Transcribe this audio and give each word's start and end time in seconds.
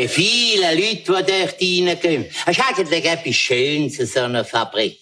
die 0.00 0.08
vielen 0.08 0.78
Leute, 0.78 0.96
die 0.96 1.04
dort 1.04 1.30
reingehen. 1.60 2.26
Es 2.46 2.56
ist 2.56 2.64
eigentlich 2.64 3.04
etwas 3.04 3.34
Schönes, 3.34 4.12
so 4.12 4.20
eine 4.20 4.44
Fabrik. 4.44 4.98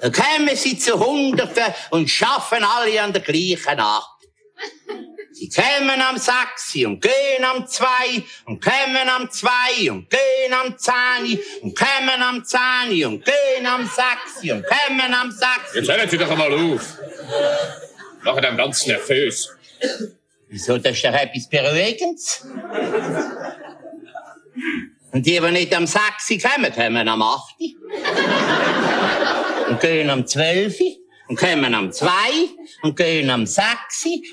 Da 0.00 0.10
kommen 0.10 0.54
sie 0.54 0.78
zu 0.78 0.98
Hunderten 0.98 1.74
und 1.90 2.08
schaffen 2.08 2.62
alle 2.62 3.02
an 3.02 3.12
der 3.12 3.22
gleichen 3.22 3.80
Arbeit. 3.80 4.04
Sie 5.32 5.48
kommen 5.48 6.00
am 6.00 6.16
sechs 6.16 6.74
und 6.84 7.00
gehen 7.00 7.44
am 7.44 7.66
zwei 7.66 8.22
und 8.46 8.62
kommen 8.62 9.08
am 9.08 9.30
zwei 9.30 9.90
und 9.90 10.10
gehen 10.10 10.52
am 10.52 10.76
zehn 10.78 11.38
und 11.62 11.76
kommen 11.76 12.22
am 12.22 12.44
zehn 12.44 13.06
und 13.06 13.24
gehen 13.24 13.66
am 13.66 13.86
sechs 13.86 14.50
und 14.50 14.64
kommen 14.66 15.14
am 15.14 15.30
sechs. 15.30 15.74
Jetzt 15.74 15.88
hören 15.88 16.10
Sie 16.10 16.18
doch 16.18 16.30
einmal 16.30 16.52
auf. 16.52 16.98
Machen 18.24 18.42
dann 18.42 18.56
ganz 18.56 18.86
nervös. 18.86 19.48
Wieso, 20.48 20.78
das 20.78 20.96
ist 20.96 21.04
doch 21.04 21.12
etwas 21.12 21.48
Beruhigendes. 21.48 22.44
Und 25.12 25.26
die, 25.26 25.40
die 25.40 25.50
nicht 25.50 25.74
am 25.74 25.86
6 25.86 26.02
kommen, 26.42 26.72
kommen 26.72 27.08
am 27.08 27.22
8. 27.22 27.56
und 29.70 29.80
gehen 29.80 30.10
am 30.10 30.26
12. 30.26 30.78
und 31.28 31.38
kommen 31.38 31.74
am 31.74 31.90
2. 31.92 32.10
und 32.82 32.96
gehen 32.96 33.30
am 33.30 33.46
6. 33.46 33.64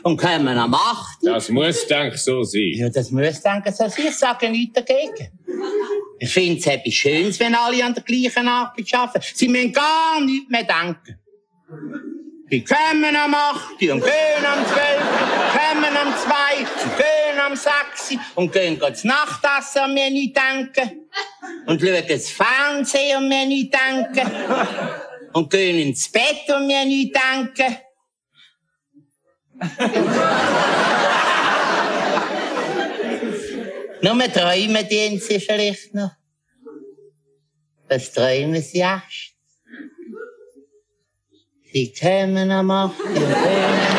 und 0.03 0.17
kommen 0.17 0.57
am 0.57 0.73
8. 0.73 1.19
Das 1.23 1.49
muss, 1.49 1.88
denke 1.88 2.16
ich, 2.16 2.21
so 2.21 2.43
sein. 2.43 2.73
Ja, 2.73 2.89
das 2.89 3.11
muss, 3.11 3.41
denke 3.41 3.69
ich, 3.69 3.75
so 3.75 3.88
sein. 3.88 4.05
Ich 4.07 4.17
sage 4.17 4.49
nichts 4.49 4.73
dagegen. 4.73 5.31
Ich 6.19 6.30
finde 6.30 6.59
es 6.59 6.67
etwas 6.67 6.94
Schönes, 6.94 7.39
wenn 7.39 7.55
alle 7.55 7.83
an 7.83 7.94
der 7.94 8.03
gleichen 8.03 8.47
Arbeit 8.47 8.94
arbeiten. 8.94 9.25
Sie 9.33 9.47
müssen 9.47 9.71
gar 9.71 10.19
nichts 10.21 10.49
mehr 10.49 10.63
denken. 10.63 11.19
Die 12.52 12.63
kommen 12.63 13.16
am 13.16 13.34
8. 13.34 13.72
und 13.72 14.04
gehen 14.04 14.45
am 14.45 14.66
12. 14.66 14.76
kommen 15.52 15.98
am 15.98 16.13
2. 16.16 16.59
und 16.84 16.98
gehen 16.98 17.40
am 17.40 17.55
6. 17.55 18.17
und 18.36 18.52
gehen 18.52 18.77
das 18.80 19.03
Nachtessen 19.03 19.86
und 19.86 19.94
mir 19.95 20.12
nicht 20.12 20.38
denken. 20.38 21.08
Und 21.66 21.81
schauen 21.81 22.03
das 22.08 22.30
Fernsehen 22.30 23.17
und 23.17 23.30
mir 23.30 23.47
nicht 23.47 23.73
denken. 23.73 24.31
Und 25.34 25.50
gehen 25.50 25.80
ins 25.88 26.11
Bett 26.11 26.47
und 26.56 26.67
mir 26.67 26.86
nicht 26.86 27.16
denken. 27.16 27.78
Nur 34.02 34.31
träumen 34.31 34.88
die 34.88 35.17
sie 35.17 35.39
vielleicht 35.39 35.95
noch. 35.95 36.12
Was 37.89 38.12
träumen 38.12 38.62
sie 38.62 38.78
erst? 38.78 39.34
Sie 41.76 41.92
kommen 41.92 42.52
am 42.52 42.72
8, 42.72 43.00
und 43.02 43.14
gehen 43.16 43.34
am 43.34 43.36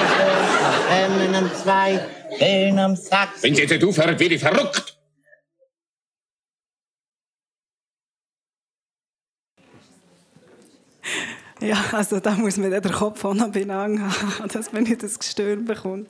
12, 0.08 0.88
kommen 0.88 1.34
am 1.34 1.54
2, 1.54 2.08
gehen 2.38 2.78
am 2.78 2.96
6. 2.96 3.12
Wenn 3.42 3.54
Sie 3.54 3.62
jetzt 3.64 3.84
aufhören, 3.84 4.18
werde 4.18 4.34
ich 4.34 4.40
verrückt. 4.40 4.98
Ja, 11.60 11.84
also 11.92 12.18
da 12.18 12.30
muss 12.30 12.56
man 12.56 12.70
den 12.70 12.82
Kopf 12.92 13.22
auch 13.26 13.34
noch 13.34 13.54
haben, 13.54 14.14
dass 14.54 14.72
man 14.72 14.84
nicht 14.84 15.02
das 15.02 15.18
Gestör 15.18 15.56
bekommt. 15.56 16.08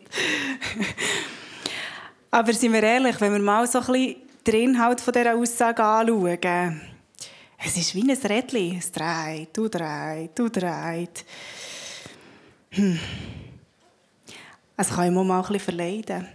Aber 2.31 2.53
sind 2.53 2.75
wir 2.75 2.83
ehrlich, 2.84 3.20
wenn 3.20 3.33
wir 3.33 3.41
mal 3.41 3.67
so 3.67 3.81
ein 3.81 3.87
bisschen 3.87 4.17
den 4.47 4.55
Inhalt 4.55 5.03
dieser 5.05 5.34
Aussage 5.34 5.83
anschauen, 5.83 6.95
es 7.67 7.77
ist 7.77 7.95
wie 7.95 8.03
ein 8.03 8.17
Rädchen. 8.17 8.78
Es 8.78 8.92
dreht, 8.92 9.56
du 9.56 9.69
dreht, 9.69 10.39
du 10.39 10.48
dreht. 10.48 11.25
Hm. 12.70 12.98
Es 14.77 14.89
kann 14.91 15.09
immer 15.09 15.25
mal 15.25 15.39
ein 15.39 15.42
bisschen 15.42 15.61
verleiden. 15.61 16.28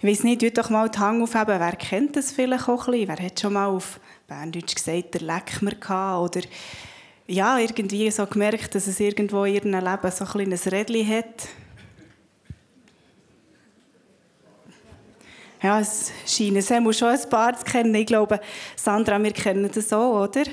Ich 0.00 0.08
weiß 0.08 0.24
nicht, 0.24 0.40
tut 0.42 0.58
doch 0.58 0.68
mal 0.68 0.90
die 0.90 0.98
Hand 0.98 1.22
aufheben. 1.22 1.60
Wer 1.60 1.76
kennt 1.76 2.16
das 2.16 2.32
vielleicht 2.32 2.68
auch 2.68 2.86
ein 2.86 2.92
bisschen? 2.92 3.08
Wer 3.08 3.26
hat 3.26 3.40
schon 3.40 3.52
mal 3.54 3.66
auf 3.66 3.98
Berndeutsch 4.26 4.74
gesagt, 4.74 5.14
der 5.14 5.22
Leck 5.22 5.60
gehabt? 5.60 6.36
Oder 6.36 6.46
ja, 7.26 7.58
irgendwie 7.58 8.10
so 8.10 8.26
gemerkt, 8.26 8.74
dass 8.74 8.86
es 8.86 9.00
irgendwo 9.00 9.44
in 9.44 9.54
ihrem 9.54 9.72
Leben 9.72 10.10
so 10.10 10.24
ein 10.24 10.30
kleines 10.30 10.70
Rädchen 10.70 11.08
hat? 11.08 11.48
Ja, 15.62 15.80
es 15.80 16.12
scheint 16.26 16.58
es 16.58 16.66
schon 16.98 17.08
ein 17.08 17.30
paar 17.30 17.56
zu 17.56 17.64
kennen. 17.64 17.94
Ich 17.94 18.06
glaube, 18.06 18.38
Sandra, 18.76 19.22
wir 19.22 19.32
kennen 19.32 19.70
das 19.72 19.94
auch, 19.94 20.24
oder? 20.24 20.44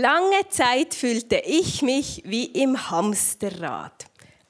Lange 0.00 0.48
Zeit 0.48 0.94
fühlte 0.94 1.42
ich 1.44 1.82
mich 1.82 2.22
wie 2.24 2.44
im 2.44 2.90
Hamsterrad. 2.90 4.04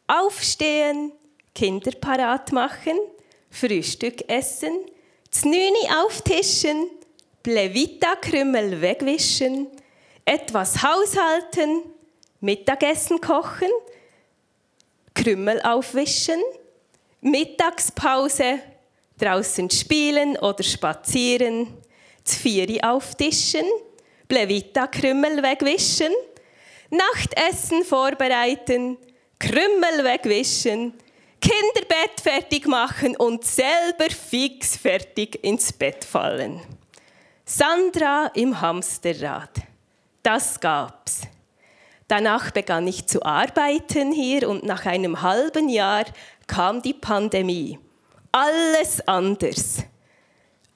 Aufstehen, 0.06 1.12
Kinder 1.54 1.92
parat 1.92 2.53
machen, 2.53 2.98
Frühstück 3.50 4.28
essen, 4.28 4.72
Znüni 5.31 5.88
auftischen, 6.04 6.91
Plevita-Krümmel 7.42 8.82
wegwischen, 8.82 9.69
etwas 10.26 10.82
haushalten, 10.82 11.82
Mittagessen 12.41 13.19
kochen, 13.19 13.70
Krümmel 15.15 15.62
aufwischen, 15.62 16.42
Mittagspause, 17.22 18.59
draußen 19.19 19.70
spielen 19.70 20.36
oder 20.36 20.62
spazieren, 20.62 21.69
Zvieri 22.22 22.82
auftischen, 22.82 23.65
Plevita-Krümmel 24.28 25.43
wegwischen, 25.43 26.12
Nachtessen 26.91 27.84
vorbereiten, 27.84 28.99
Krümmel 29.39 30.05
wegwischen, 30.05 30.94
Kinderbett 31.41 32.21
fertig 32.21 32.66
machen 32.66 33.16
und 33.16 33.44
selber 33.44 34.11
fix 34.11 34.77
fertig 34.77 35.43
ins 35.43 35.72
Bett 35.72 36.05
fallen. 36.05 36.61
Sandra 37.44 38.31
im 38.34 38.61
Hamsterrad. 38.61 39.50
Das 40.22 40.60
gab's. 40.60 41.22
Danach 42.09 42.50
begann 42.50 42.87
ich 42.87 43.06
zu 43.06 43.22
arbeiten 43.22 44.12
hier 44.12 44.49
und 44.49 44.65
nach 44.65 44.84
einem 44.84 45.22
halben 45.22 45.69
Jahr 45.69 46.05
kam 46.47 46.83
die 46.83 46.95
Pandemie. 46.95 47.78
Alles 48.33 49.06
anders. 49.06 49.78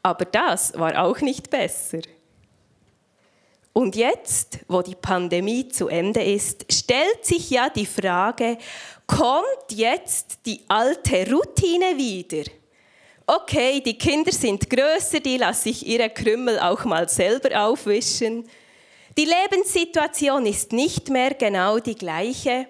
Aber 0.02 0.24
das 0.24 0.78
war 0.78 1.02
auch 1.02 1.20
nicht 1.20 1.50
besser. 1.50 2.00
Und 3.72 3.96
jetzt, 3.96 4.58
wo 4.68 4.82
die 4.82 4.94
Pandemie 4.94 5.68
zu 5.68 5.88
Ende 5.88 6.22
ist, 6.22 6.66
stellt 6.70 7.24
sich 7.24 7.48
ja 7.48 7.70
die 7.70 7.86
Frage, 7.86 8.58
kommt 9.06 9.70
jetzt 9.70 10.40
die 10.44 10.60
alte 10.68 11.30
Routine 11.30 11.96
wieder? 11.96 12.50
Okay, 13.26 13.80
die 13.80 13.96
Kinder 13.96 14.32
sind 14.32 14.68
größer, 14.68 15.20
die 15.20 15.38
lasse 15.38 15.70
ich 15.70 15.86
ihre 15.86 16.10
Krümmel 16.10 16.58
auch 16.58 16.84
mal 16.84 17.08
selber 17.08 17.64
aufwischen. 17.64 18.46
Die 19.16 19.26
Lebenssituation 19.26 20.44
ist 20.44 20.72
nicht 20.72 21.08
mehr 21.08 21.32
genau 21.34 21.78
die 21.78 21.94
gleiche, 21.94 22.66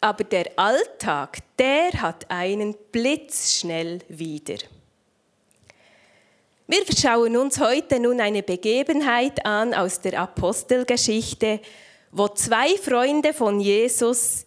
aber 0.00 0.24
der 0.24 0.46
Alltag, 0.56 1.38
der 1.58 1.92
hat 2.00 2.30
einen 2.30 2.74
blitzschnell 2.92 3.98
wieder. 4.08 4.56
Wir 6.70 6.84
schauen 6.94 7.34
uns 7.38 7.58
heute 7.60 7.98
nun 7.98 8.20
eine 8.20 8.42
Begebenheit 8.42 9.46
an 9.46 9.72
aus 9.72 10.02
der 10.02 10.20
Apostelgeschichte, 10.20 11.60
wo 12.12 12.28
zwei 12.28 12.76
Freunde 12.76 13.32
von 13.32 13.58
Jesus 13.58 14.44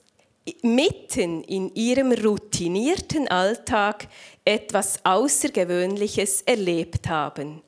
mitten 0.61 1.43
in 1.45 1.73
ihrem 1.73 2.11
routinierten 2.11 3.27
Alltag 3.27 4.07
etwas 4.45 5.03
Außergewöhnliches 5.03 6.43
erlebt 6.43 7.09
haben. 7.09 7.63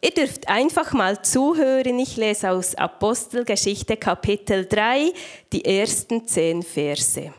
Ihr 0.00 0.10
dürft 0.10 0.48
einfach 0.48 0.92
mal 0.92 1.22
zuhören. 1.22 2.00
Ich 2.00 2.16
lese 2.16 2.50
aus 2.50 2.74
Apostelgeschichte 2.74 3.96
Kapitel 3.96 4.66
3 4.66 5.12
die 5.52 5.64
ersten 5.64 6.26
zehn 6.26 6.64
Verse. 6.64 7.32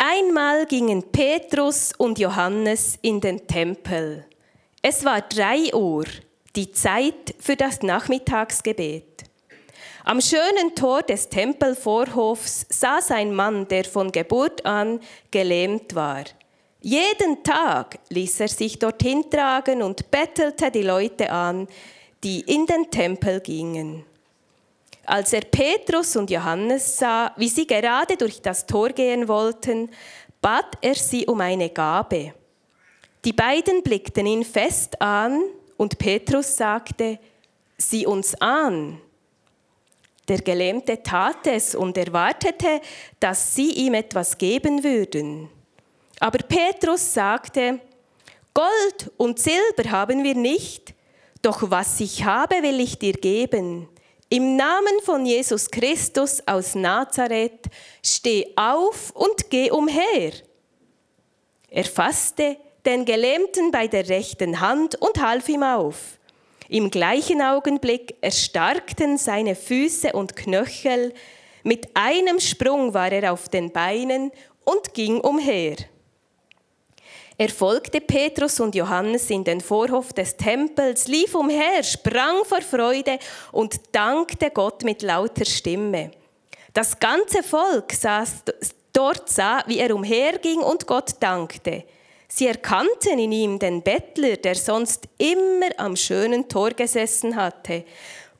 Einmal 0.00 0.64
gingen 0.66 1.02
Petrus 1.10 1.92
und 1.98 2.20
Johannes 2.20 3.00
in 3.02 3.20
den 3.20 3.48
Tempel. 3.48 4.24
Es 4.80 5.04
war 5.04 5.22
drei 5.22 5.74
Uhr, 5.74 6.04
die 6.54 6.70
Zeit 6.70 7.34
für 7.40 7.56
das 7.56 7.82
Nachmittagsgebet. 7.82 9.24
Am 10.04 10.20
schönen 10.20 10.76
Tor 10.76 11.02
des 11.02 11.28
Tempelvorhofs 11.28 12.64
saß 12.70 13.10
ein 13.10 13.34
Mann, 13.34 13.66
der 13.66 13.84
von 13.86 14.12
Geburt 14.12 14.64
an 14.64 15.00
gelähmt 15.32 15.96
war. 15.96 16.22
Jeden 16.80 17.42
Tag 17.42 17.98
ließ 18.08 18.38
er 18.38 18.48
sich 18.48 18.78
dorthin 18.78 19.28
tragen 19.28 19.82
und 19.82 20.12
bettelte 20.12 20.70
die 20.70 20.84
Leute 20.84 21.32
an, 21.32 21.66
die 22.22 22.42
in 22.42 22.66
den 22.66 22.88
Tempel 22.88 23.40
gingen. 23.40 24.04
Als 25.08 25.32
er 25.32 25.40
Petrus 25.40 26.16
und 26.16 26.28
Johannes 26.28 26.98
sah, 26.98 27.32
wie 27.38 27.48
sie 27.48 27.66
gerade 27.66 28.14
durch 28.14 28.42
das 28.42 28.66
Tor 28.66 28.90
gehen 28.90 29.26
wollten, 29.26 29.90
bat 30.42 30.76
er 30.82 30.94
sie 30.96 31.24
um 31.24 31.40
eine 31.40 31.70
Gabe. 31.70 32.34
Die 33.24 33.32
beiden 33.32 33.82
blickten 33.82 34.26
ihn 34.26 34.44
fest 34.44 35.00
an 35.00 35.40
und 35.78 35.96
Petrus 35.96 36.54
sagte, 36.54 37.18
sieh 37.78 38.04
uns 38.04 38.38
an. 38.38 39.00
Der 40.28 40.42
Gelähmte 40.42 41.02
tat 41.02 41.46
es 41.46 41.74
und 41.74 41.96
erwartete, 41.96 42.82
dass 43.18 43.54
sie 43.54 43.72
ihm 43.86 43.94
etwas 43.94 44.36
geben 44.36 44.84
würden. 44.84 45.48
Aber 46.20 46.36
Petrus 46.40 47.14
sagte, 47.14 47.80
Gold 48.52 49.10
und 49.16 49.38
Silber 49.38 49.90
haben 49.90 50.22
wir 50.22 50.34
nicht, 50.34 50.92
doch 51.40 51.70
was 51.70 51.98
ich 51.98 52.24
habe, 52.24 52.56
will 52.62 52.78
ich 52.78 52.98
dir 52.98 53.14
geben. 53.14 53.88
Im 54.30 54.56
Namen 54.56 55.00
von 55.04 55.24
Jesus 55.24 55.70
Christus 55.70 56.42
aus 56.46 56.74
Nazareth, 56.74 57.66
steh 58.02 58.52
auf 58.56 59.10
und 59.14 59.48
geh 59.48 59.70
umher. 59.70 60.32
Er 61.70 61.84
fasste 61.84 62.58
den 62.84 63.06
Gelähmten 63.06 63.70
bei 63.70 63.86
der 63.86 64.06
rechten 64.06 64.60
Hand 64.60 64.96
und 64.96 65.22
half 65.22 65.48
ihm 65.48 65.62
auf. 65.62 66.18
Im 66.68 66.90
gleichen 66.90 67.40
Augenblick 67.40 68.16
erstarkten 68.20 69.16
seine 69.16 69.54
Füße 69.54 70.12
und 70.12 70.36
Knöchel, 70.36 71.14
mit 71.62 71.88
einem 71.94 72.38
Sprung 72.38 72.92
war 72.92 73.10
er 73.10 73.32
auf 73.32 73.48
den 73.48 73.72
Beinen 73.72 74.30
und 74.64 74.92
ging 74.92 75.20
umher. 75.20 75.76
Er 77.40 77.50
folgte 77.50 78.00
Petrus 78.00 78.58
und 78.58 78.74
Johannes 78.74 79.30
in 79.30 79.44
den 79.44 79.60
Vorhof 79.60 80.12
des 80.12 80.36
Tempels, 80.36 81.06
lief 81.06 81.36
umher, 81.36 81.84
sprang 81.84 82.44
vor 82.44 82.60
Freude 82.62 83.20
und 83.52 83.80
dankte 83.92 84.50
Gott 84.50 84.82
mit 84.82 85.02
lauter 85.02 85.44
Stimme. 85.44 86.10
Das 86.74 86.98
ganze 86.98 87.44
Volk 87.44 87.92
saß 87.92 88.42
dort 88.92 89.28
sah, 89.30 89.62
wie 89.68 89.78
er 89.78 89.94
umherging 89.94 90.58
und 90.58 90.88
Gott 90.88 91.12
dankte. 91.20 91.84
Sie 92.26 92.48
erkannten 92.48 93.20
in 93.20 93.30
ihm 93.30 93.58
den 93.60 93.82
Bettler, 93.82 94.36
der 94.36 94.56
sonst 94.56 95.06
immer 95.16 95.70
am 95.76 95.94
schönen 95.94 96.48
Tor 96.48 96.70
gesessen 96.70 97.36
hatte. 97.36 97.84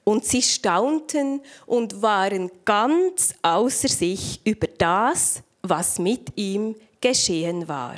Und 0.02 0.24
sie 0.24 0.42
staunten 0.42 1.40
und 1.66 2.02
waren 2.02 2.50
ganz 2.64 3.32
außer 3.42 3.88
sich 3.88 4.40
über 4.44 4.66
das, 4.76 5.40
was 5.62 6.00
mit 6.00 6.36
ihm 6.36 6.74
geschehen 7.00 7.68
war. 7.68 7.96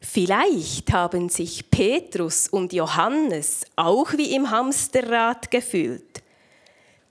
Vielleicht 0.00 0.92
haben 0.92 1.28
sich 1.28 1.70
Petrus 1.70 2.48
und 2.48 2.72
Johannes 2.72 3.66
auch 3.76 4.12
wie 4.14 4.34
im 4.34 4.50
Hamsterrad 4.50 5.50
gefühlt. 5.50 6.22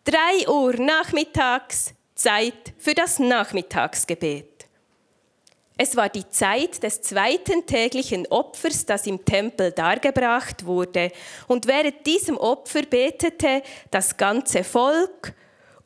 Drei 0.03 0.50
Uhr 0.50 0.74
nachmittags, 0.74 1.94
Zeit 2.15 2.74
für 2.80 2.95
das 2.95 3.19
Nachmittagsgebet. 3.19 4.68
Es 5.77 5.95
war 5.95 6.09
die 6.09 6.27
Zeit 6.30 6.83
des 6.83 7.01
zweiten 7.01 7.65
täglichen 7.65 8.27
Opfers, 8.27 8.86
das 8.86 9.07
im 9.07 9.24
Tempel 9.24 9.71
dargebracht 9.71 10.65
wurde. 10.65 11.12
Und 11.47 11.68
während 11.68 12.06
diesem 12.06 12.38
Opfer 12.38 12.81
betete 12.81 13.62
das 13.89 14.18
ganze 14.18 14.65
Volk. 14.65 15.33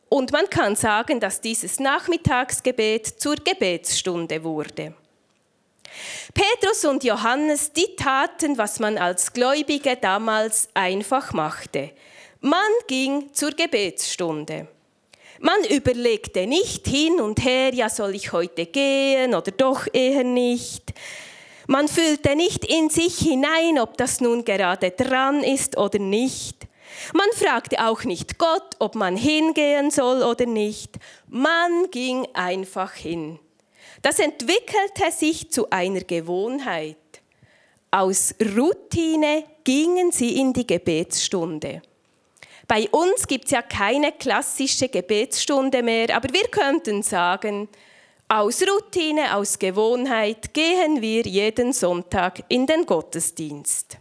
Und 0.10 0.32
man 0.32 0.50
kann 0.50 0.76
sagen, 0.76 1.20
dass 1.20 1.42
dieses 1.42 1.80
Nachmittagsgebet 1.80 3.06
zur 3.06 3.36
Gebetsstunde 3.36 4.44
wurde. 4.44 4.96
Petrus 6.34 6.86
und 6.86 7.04
Johannes, 7.04 7.72
die 7.72 7.96
taten, 7.96 8.58
was 8.58 8.80
man 8.80 8.98
als 8.98 9.34
Gläubige 9.34 9.96
damals 9.96 10.70
einfach 10.74 11.34
machte. 11.34 11.92
Man 12.42 12.72
ging 12.88 13.34
zur 13.34 13.52
Gebetsstunde. 13.52 14.68
Man 15.40 15.64
überlegte 15.66 16.48
nicht 16.48 16.88
hin 16.88 17.20
und 17.20 17.44
her, 17.44 17.74
ja 17.74 17.90
soll 17.90 18.16
ich 18.16 18.32
heute 18.32 18.66
gehen 18.66 19.36
oder 19.36 19.52
doch 19.52 19.88
eher 19.92 20.24
nicht. 20.24 20.94
Man 21.68 21.88
fühlte 21.88 22.36
nicht 22.36 22.66
in 22.66 22.90
sich 22.90 23.18
hinein, 23.20 23.80
ob 23.80 23.98
das 23.98 24.22
nun 24.22 24.44
gerade 24.46 24.92
dran 24.92 25.44
ist 25.44 25.78
oder 25.78 26.00
nicht. 26.00 26.68
Man 27.14 27.28
fragte 27.34 27.86
auch 27.86 28.04
nicht 28.04 28.38
Gott, 28.38 28.76
ob 28.80 28.96
man 28.96 29.16
hingehen 29.18 29.92
soll 29.92 30.24
oder 30.24 30.46
nicht. 30.46 30.98
Man 31.28 31.90
ging 31.92 32.28
einfach 32.34 32.94
hin. 32.94 33.40
Das 34.04 34.20
entwickelte 34.20 35.12
sich 35.12 35.50
zu 35.50 35.70
einer 35.70 36.02
Gewohnheit. 36.02 36.98
Aus 37.90 38.36
Routine 38.58 39.46
gingen 39.64 40.12
sie 40.12 40.40
in 40.40 40.52
die 40.52 40.68
Gebetsstunde. 40.68 41.82
Bei 42.68 42.90
uns 42.90 43.26
gibt 43.26 43.46
es 43.46 43.52
ja 43.52 43.62
keine 43.62 44.12
klassische 44.12 44.90
Gebetsstunde 44.90 45.82
mehr, 45.82 46.14
aber 46.16 46.34
wir 46.34 46.50
könnten 46.50 47.02
sagen, 47.02 47.70
aus 48.28 48.62
Routine, 48.62 49.38
aus 49.38 49.58
Gewohnheit 49.58 50.54
gehen 50.54 51.02
wir 51.02 51.22
jeden 51.22 51.72
Sonntag 51.72 52.44
in 52.50 52.68
den 52.68 52.86
Gottesdienst. 52.86 53.98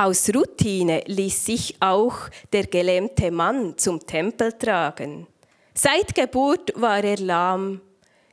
Aus 0.00 0.30
Routine 0.34 1.02
ließ 1.04 1.44
sich 1.44 1.76
auch 1.78 2.14
der 2.54 2.66
gelähmte 2.68 3.30
Mann 3.30 3.76
zum 3.76 4.00
Tempel 4.06 4.54
tragen. 4.54 5.26
Seit 5.74 6.14
Geburt 6.14 6.72
war 6.74 7.04
er 7.04 7.18
lahm. 7.18 7.82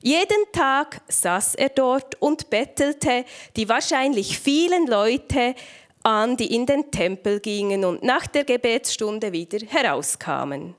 Jeden 0.01 0.49
Tag 0.53 1.01
saß 1.09 1.55
er 1.55 1.67
dort 1.67 2.15
und 2.21 2.49
bettelte 2.49 3.25
die 3.57 3.67
wahrscheinlich 3.67 4.39
vielen 4.39 4.87
Leute 4.87 5.55
an, 6.03 6.37
die 6.37 6.55
in 6.55 6.65
den 6.65 6.89
Tempel 6.89 7.41
gingen 7.41 7.83
und 7.83 8.01
nach 8.01 8.27
der 8.27 8.45
Gebetsstunde 8.45 9.33
wieder 9.33 9.59
herauskamen. 9.67 10.73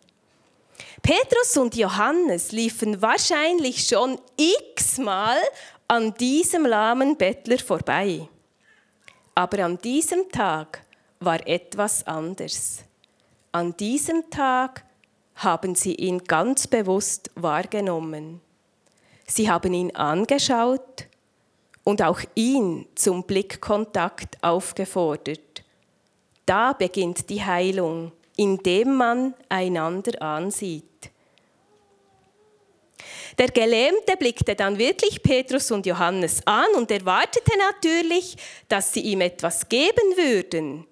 Petrus 1.02 1.55
und 1.58 1.76
Johannes 1.76 2.52
liefen 2.52 3.02
wahrscheinlich 3.02 3.87
schon 3.87 4.19
x-mal 4.38 5.37
an 5.87 6.14
diesem 6.14 6.64
lahmen 6.64 7.19
Bettler 7.19 7.58
vorbei. 7.58 8.26
Aber 9.38 9.64
an 9.64 9.79
diesem 9.79 10.29
Tag 10.31 10.82
war 11.20 11.46
etwas 11.46 12.05
anders. 12.05 12.82
An 13.52 13.76
diesem 13.76 14.29
Tag 14.31 14.85
haben 15.37 15.76
sie 15.76 15.94
ihn 15.94 16.25
ganz 16.25 16.67
bewusst 16.67 17.31
wahrgenommen. 17.37 18.40
Sie 19.29 19.49
haben 19.49 19.73
ihn 19.73 19.94
angeschaut 19.94 21.06
und 21.85 22.02
auch 22.02 22.19
ihn 22.35 22.87
zum 22.96 23.23
Blickkontakt 23.23 24.43
aufgefordert. 24.43 25.62
Da 26.44 26.73
beginnt 26.73 27.31
die 27.31 27.44
Heilung, 27.44 28.11
indem 28.35 28.96
man 28.96 29.35
einander 29.49 30.20
ansieht. 30.20 31.12
Der 33.38 33.49
Gelähmte 33.49 34.17
blickte 34.19 34.56
dann 34.56 34.79
wirklich 34.79 35.23
Petrus 35.23 35.70
und 35.70 35.87
Johannes 35.87 36.44
an 36.44 36.67
und 36.76 36.90
erwartete 36.90 37.52
natürlich, 37.56 38.37
dass 38.69 38.93
sie 38.93 39.00
ihm 39.00 39.20
etwas 39.20 39.69
geben 39.69 40.17
würden. 40.17 40.87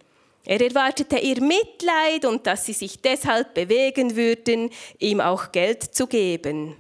Er 0.45 0.61
erwartete 0.61 1.19
ihr 1.19 1.43
Mitleid 1.43 2.25
und 2.25 2.47
dass 2.47 2.67
sie 2.67 2.73
sich 2.73 3.01
deshalb 3.01 3.53
bewegen 3.53 4.15
würden, 4.15 4.71
ihm 5.01 5.21
auch 5.21 5.51
Geld 5.51 5.83
zu 5.83 6.07
geben. 6.07 6.77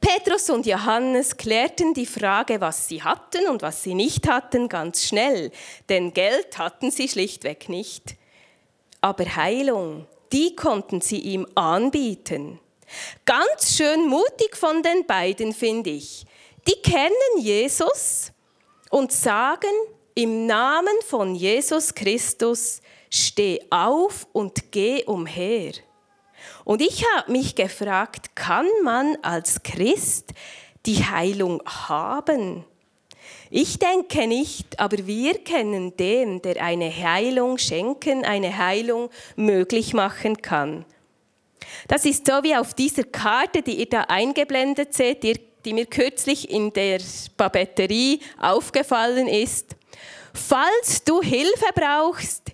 Petrus 0.00 0.48
und 0.48 0.64
Johannes 0.64 1.36
klärten 1.36 1.92
die 1.92 2.06
Frage, 2.06 2.58
was 2.58 2.88
sie 2.88 3.02
hatten 3.02 3.48
und 3.48 3.60
was 3.60 3.82
sie 3.82 3.94
nicht 3.94 4.26
hatten, 4.26 4.70
ganz 4.70 5.04
schnell, 5.04 5.50
denn 5.90 6.14
Geld 6.14 6.56
hatten 6.56 6.90
sie 6.90 7.08
schlichtweg 7.08 7.68
nicht. 7.68 8.14
Aber 9.02 9.24
Heilung, 9.36 10.06
die 10.32 10.56
konnten 10.56 11.02
sie 11.02 11.20
ihm 11.20 11.46
anbieten. 11.54 12.60
Ganz 13.24 13.76
schön 13.76 14.06
mutig 14.06 14.56
von 14.56 14.82
den 14.82 15.06
beiden, 15.06 15.52
finde 15.52 15.90
ich. 15.90 16.24
Die 16.66 16.80
kennen 16.82 17.38
Jesus 17.38 18.32
und 18.90 19.12
sagen, 19.12 19.70
im 20.14 20.46
Namen 20.46 20.96
von 21.06 21.34
Jesus 21.34 21.94
Christus, 21.94 22.80
steh 23.10 23.60
auf 23.70 24.26
und 24.32 24.72
geh 24.72 25.04
umher. 25.04 25.72
Und 26.64 26.82
ich 26.82 27.04
habe 27.14 27.32
mich 27.32 27.54
gefragt, 27.54 28.34
kann 28.34 28.66
man 28.82 29.16
als 29.22 29.62
Christ 29.62 30.32
die 30.86 31.04
Heilung 31.04 31.62
haben? 31.64 32.64
Ich 33.50 33.78
denke 33.78 34.26
nicht, 34.26 34.78
aber 34.78 35.06
wir 35.06 35.42
kennen 35.42 35.96
den, 35.96 36.42
der 36.42 36.62
eine 36.62 36.94
Heilung 36.94 37.56
schenken, 37.56 38.24
eine 38.24 38.58
Heilung 38.58 39.08
möglich 39.36 39.94
machen 39.94 40.42
kann. 40.42 40.84
Das 41.86 42.04
ist 42.04 42.26
so 42.26 42.42
wie 42.42 42.54
auf 42.54 42.74
dieser 42.74 43.04
Karte, 43.04 43.62
die 43.62 43.80
ihr 43.80 43.88
da 43.88 44.02
eingeblendet 44.02 44.94
seht, 44.94 45.22
die, 45.22 45.72
mir 45.72 45.86
kürzlich 45.86 46.50
in 46.50 46.72
der 46.72 46.98
Papeterie 47.36 48.20
aufgefallen 48.40 49.28
ist. 49.28 49.76
Falls 50.32 51.04
du 51.04 51.20
Hilfe 51.20 51.66
brauchst, 51.74 52.52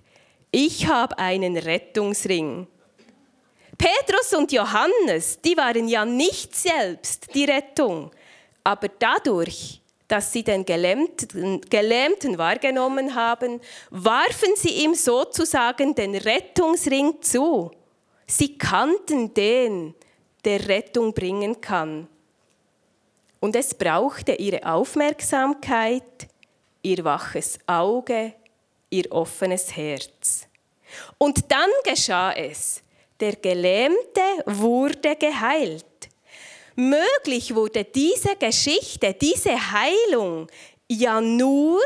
ich 0.51 0.87
habe 0.87 1.17
einen 1.17 1.57
Rettungsring. 1.57 2.67
Petrus 3.77 4.33
und 4.33 4.51
Johannes, 4.51 5.39
die 5.41 5.57
waren 5.57 5.87
ja 5.87 6.05
nicht 6.05 6.55
selbst 6.55 7.27
die 7.33 7.45
Rettung, 7.45 8.11
aber 8.63 8.87
dadurch, 8.87 9.81
dass 10.07 10.31
sie 10.31 10.43
den 10.43 10.65
Gelähmten, 10.65 11.61
Gelähmten 11.61 12.37
wahrgenommen 12.37 13.15
haben, 13.15 13.59
warfen 13.89 14.55
sie 14.55 14.83
ihm 14.83 14.93
sozusagen 14.93 15.93
den 15.93 16.15
Rettungsring 16.15 17.21
zu. 17.21 17.71
Sie 18.27 18.57
kannten 18.57 19.33
den, 19.33 19.93
der 20.43 20.67
Rettung 20.67 21.13
bringen 21.13 21.59
kann. 21.61 22.07
Und 23.39 23.55
es 23.55 23.73
brauchte 23.73 24.33
ihre 24.33 24.65
Aufmerksamkeit, 24.65 26.27
ihr 26.81 27.03
waches 27.03 27.59
Auge, 27.67 28.33
ihr 28.89 29.11
offenes 29.11 29.75
Herz. 29.75 30.47
Und 31.17 31.51
dann 31.51 31.69
geschah 31.83 32.31
es. 32.31 32.81
Der 33.19 33.35
Gelähmte 33.35 34.21
wurde 34.45 35.15
geheilt. 35.15 35.85
Möglich 36.75 37.55
wurde 37.55 37.85
diese 37.85 38.35
Geschichte, 38.35 39.13
diese 39.13 39.55
Heilung 39.71 40.47
ja 40.89 41.21
nur, 41.21 41.81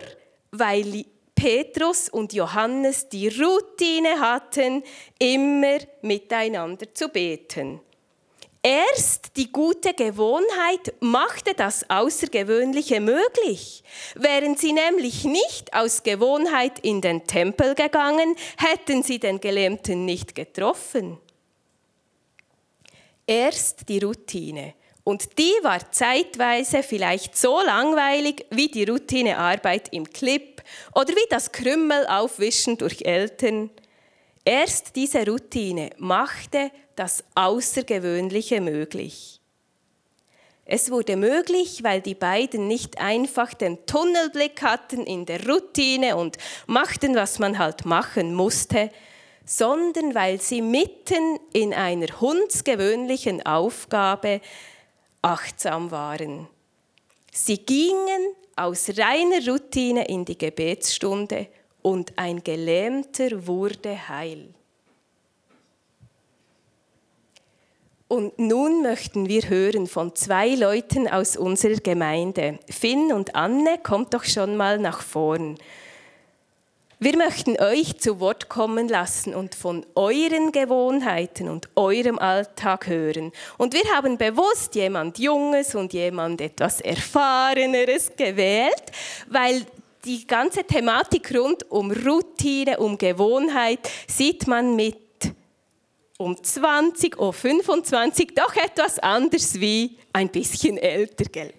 weil 0.51 1.05
Petrus 1.39 2.10
und 2.10 2.34
Johannes 2.34 3.08
die 3.08 3.29
Routine 3.29 4.19
hatten, 4.19 4.84
immer 5.17 5.77
miteinander 6.01 6.93
zu 6.93 7.08
beten. 7.08 7.79
Erst 8.62 9.38
die 9.38 9.50
gute 9.50 9.93
Gewohnheit 9.93 10.93
machte 11.00 11.53
das 11.53 11.89
Außergewöhnliche 11.89 13.00
möglich. 13.00 13.86
Wären 14.15 14.58
sie 14.58 14.74
nämlich 14.74 15.24
nicht 15.24 15.74
aus 15.74 16.03
Gewohnheit 16.03 16.79
in 16.79 17.00
den 17.00 17.25
Tempel 17.25 17.74
gegangen, 17.74 18.36
hätten 18.58 19.01
sie 19.01 19.17
den 19.17 19.39
Gelähmten 19.39 20.03
nicht 20.03 20.36
getroffen. 20.36 21.19
Erst 23.25 23.88
die 23.88 24.00
Routine. 24.00 24.74
Und 25.10 25.39
die 25.39 25.56
war 25.63 25.92
zeitweise 25.92 26.84
vielleicht 26.84 27.36
so 27.36 27.60
langweilig 27.62 28.46
wie 28.51 28.68
die 28.68 28.84
Routinearbeit 28.84 29.92
im 29.92 30.08
Clip 30.08 30.62
oder 30.94 31.08
wie 31.16 31.30
das 31.32 31.51
Krümmel 31.51 32.06
aufwischen 32.06 32.78
durch 32.78 33.01
Eltern. 33.01 33.72
Erst 34.46 34.96
diese 34.96 35.25
Routine 35.25 35.89
machte 35.98 36.70
das 36.96 37.24
Außergewöhnliche 37.34 38.62
möglich. 38.62 39.42
Es 40.66 40.92
wurde 40.92 41.16
möglich, 41.16 41.84
weil 41.84 42.01
die 42.01 42.13
beiden 42.13 42.68
nicht 42.68 43.01
einfach 43.01 43.56
den 43.56 43.84
Tunnelblick 43.88 44.62
hatten 44.62 45.08
in 45.08 45.25
der 45.25 45.44
Routine 45.44 46.18
und 46.18 46.38
machten, 46.68 47.16
was 47.16 47.39
man 47.39 47.58
halt 47.58 47.84
machen 47.84 48.36
musste, 48.36 48.92
sondern 49.44 50.13
weil 50.13 50.39
sie 50.39 50.62
mitten 50.62 51.39
in 51.51 51.74
einer 51.74 52.22
hundsgewöhnlichen 52.22 53.44
Aufgabe 53.44 54.42
achtsam 55.22 55.92
waren. 55.92 56.48
Sie 57.32 57.58
gingen 57.58 58.34
aus 58.56 58.90
reiner 58.98 59.46
Routine 59.48 60.08
in 60.08 60.26
die 60.26 60.38
Gebetsstunde 60.38 61.48
und 61.82 62.14
ein 62.18 62.44
Gelähmter 62.44 63.48
wurde 63.48 64.10
heil. 64.10 64.54
Und 68.08 68.40
nun 68.40 68.82
möchten 68.82 69.30
wir 69.30 69.48
hören 69.50 69.86
von 69.86 70.16
zwei 70.16 70.56
Leuten 70.56 71.08
aus 71.08 71.38
unserer 71.38 71.76
Gemeinde. 71.76 72.58
Finn 72.68 73.14
und 73.14 73.36
Anne, 73.36 73.78
kommt 73.84 74.16
doch 74.16 74.24
schon 74.24 74.58
mal 74.58 74.80
nach 74.80 75.02
vorn. 75.04 75.60
Wir 77.01 77.15
möchten 77.15 77.58
euch 77.62 77.98
zu 77.98 78.20
Wort 78.20 78.50
kommen 78.50 78.89
lassen 78.89 79.34
und 79.34 79.56
von 79.56 79.86
euren 79.96 80.51
Gewohnheiten 80.51 81.48
und 81.48 81.70
eurem 81.77 82.20
Alltag 82.20 82.88
hören. 82.88 83.32
Und 83.58 83.74
wir 83.74 83.89
haben 83.96 84.18
bewusst 84.18 84.75
jemand 84.75 85.18
Junges 85.18 85.75
und 85.75 85.94
jemand 85.94 86.41
etwas 86.41 86.82
Erfahreneres 86.82 88.12
gewählt, 88.18 88.84
weil 89.29 89.65
die 90.03 90.27
ganze 90.27 90.65
Thematik 90.65 91.34
rund 91.34 91.72
um 91.72 91.89
Routine, 91.89 92.79
um 92.79 92.98
Gewohnheit 92.98 93.89
sieht 94.06 94.46
man 94.48 94.75
mit 94.75 94.98
um 96.18 96.44
20 96.44 97.18
oder 97.18 97.32
25 97.32 98.36
doch 98.36 98.53
etwas 98.58 99.00
anders 99.00 99.58
wie 99.58 99.98
ein 100.12 100.27
bisschen 100.27 100.77
älter, 100.77 101.24
gell? 101.32 101.53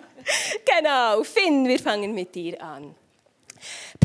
genau, 0.76 1.22
Finn, 1.22 1.68
wir 1.68 1.78
fangen 1.78 2.12
mit 2.12 2.34
dir 2.34 2.60
an. 2.60 2.96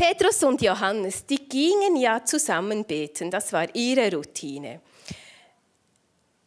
Petrus 0.02 0.42
und 0.42 0.60
Johannes, 0.60 1.24
die 1.26 1.48
gingen 1.48 1.96
ja 1.96 2.24
zusammen 2.24 2.84
beten, 2.84 3.30
das 3.30 3.52
war 3.52 3.72
ihre 3.72 4.12
Routine. 4.12 4.80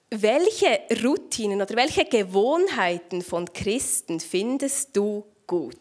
Welche 0.09 0.81
Routinen 1.01 1.61
oder 1.61 1.73
welche 1.77 2.03
Gewohnheiten 2.03 3.21
von 3.21 3.51
Christen 3.53 4.19
findest 4.19 4.97
du 4.97 5.25
gut? 5.47 5.77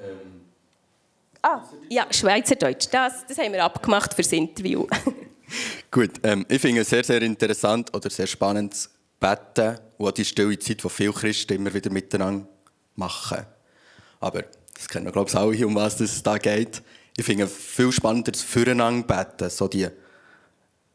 Ähm, 0.00 0.42
ah, 1.42 1.64
ja, 1.88 2.06
Schweizerdeutsch, 2.08 2.86
das, 2.92 3.26
das 3.26 3.38
haben 3.38 3.52
wir 3.52 3.64
abgemacht 3.64 4.14
fürs 4.14 4.30
Interview. 4.30 4.86
gut, 5.90 6.12
ähm, 6.22 6.46
ich 6.48 6.60
finde 6.60 6.82
es 6.82 6.90
sehr, 6.90 7.02
sehr 7.02 7.20
interessant 7.20 7.92
oder 7.92 8.08
sehr 8.10 8.28
spannend 8.28 8.76
zu 8.76 8.90
beten 9.18 9.76
und 9.98 10.06
auch 10.06 10.12
die 10.12 10.24
stille 10.24 10.56
Zeit, 10.56 10.84
die 10.84 10.88
viele 10.88 11.12
Christen 11.12 11.54
immer 11.54 11.74
wieder 11.74 11.90
miteinander 11.90 12.46
machen. 12.94 13.44
Aber 14.20 14.44
das 14.80 14.88
kennen 14.88 15.04
wir, 15.04 15.12
glaube 15.12 15.28
ich, 15.28 15.36
alle, 15.36 15.66
um 15.66 15.74
was 15.74 16.00
es 16.00 16.22
da 16.22 16.38
geht. 16.38 16.80
Ich 17.14 17.26
finde 17.26 17.44
es 17.44 17.52
viel 17.52 17.92
spannender, 17.92 18.32
das 18.32 18.40
Füreinander 18.40 19.06
beten, 19.06 19.50
so 19.50 19.68
die, 19.68 19.86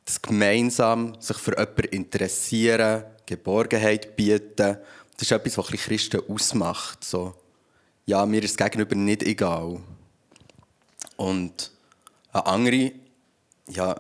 das 0.04 0.20
gemeinsam 0.20 1.14
sich 1.22 1.38
für 1.38 1.52
jemanden 1.52 1.84
interessieren, 1.92 3.04
Geborgenheit 3.28 4.16
bieten. 4.16 4.78
Das 5.14 5.22
ist 5.22 5.32
etwas, 5.32 5.60
was 5.60 5.68
Christen 5.68 6.20
ausmacht. 6.28 7.04
So, 7.04 7.36
ja, 8.08 8.26
mir 8.26 8.42
ist 8.42 8.60
das 8.60 8.72
Gegenüber 8.72 8.96
nicht 8.96 9.22
egal. 9.22 9.80
Und 11.18 11.72
eine 12.34 12.46
andere 12.48 12.92
ja, 13.70 13.96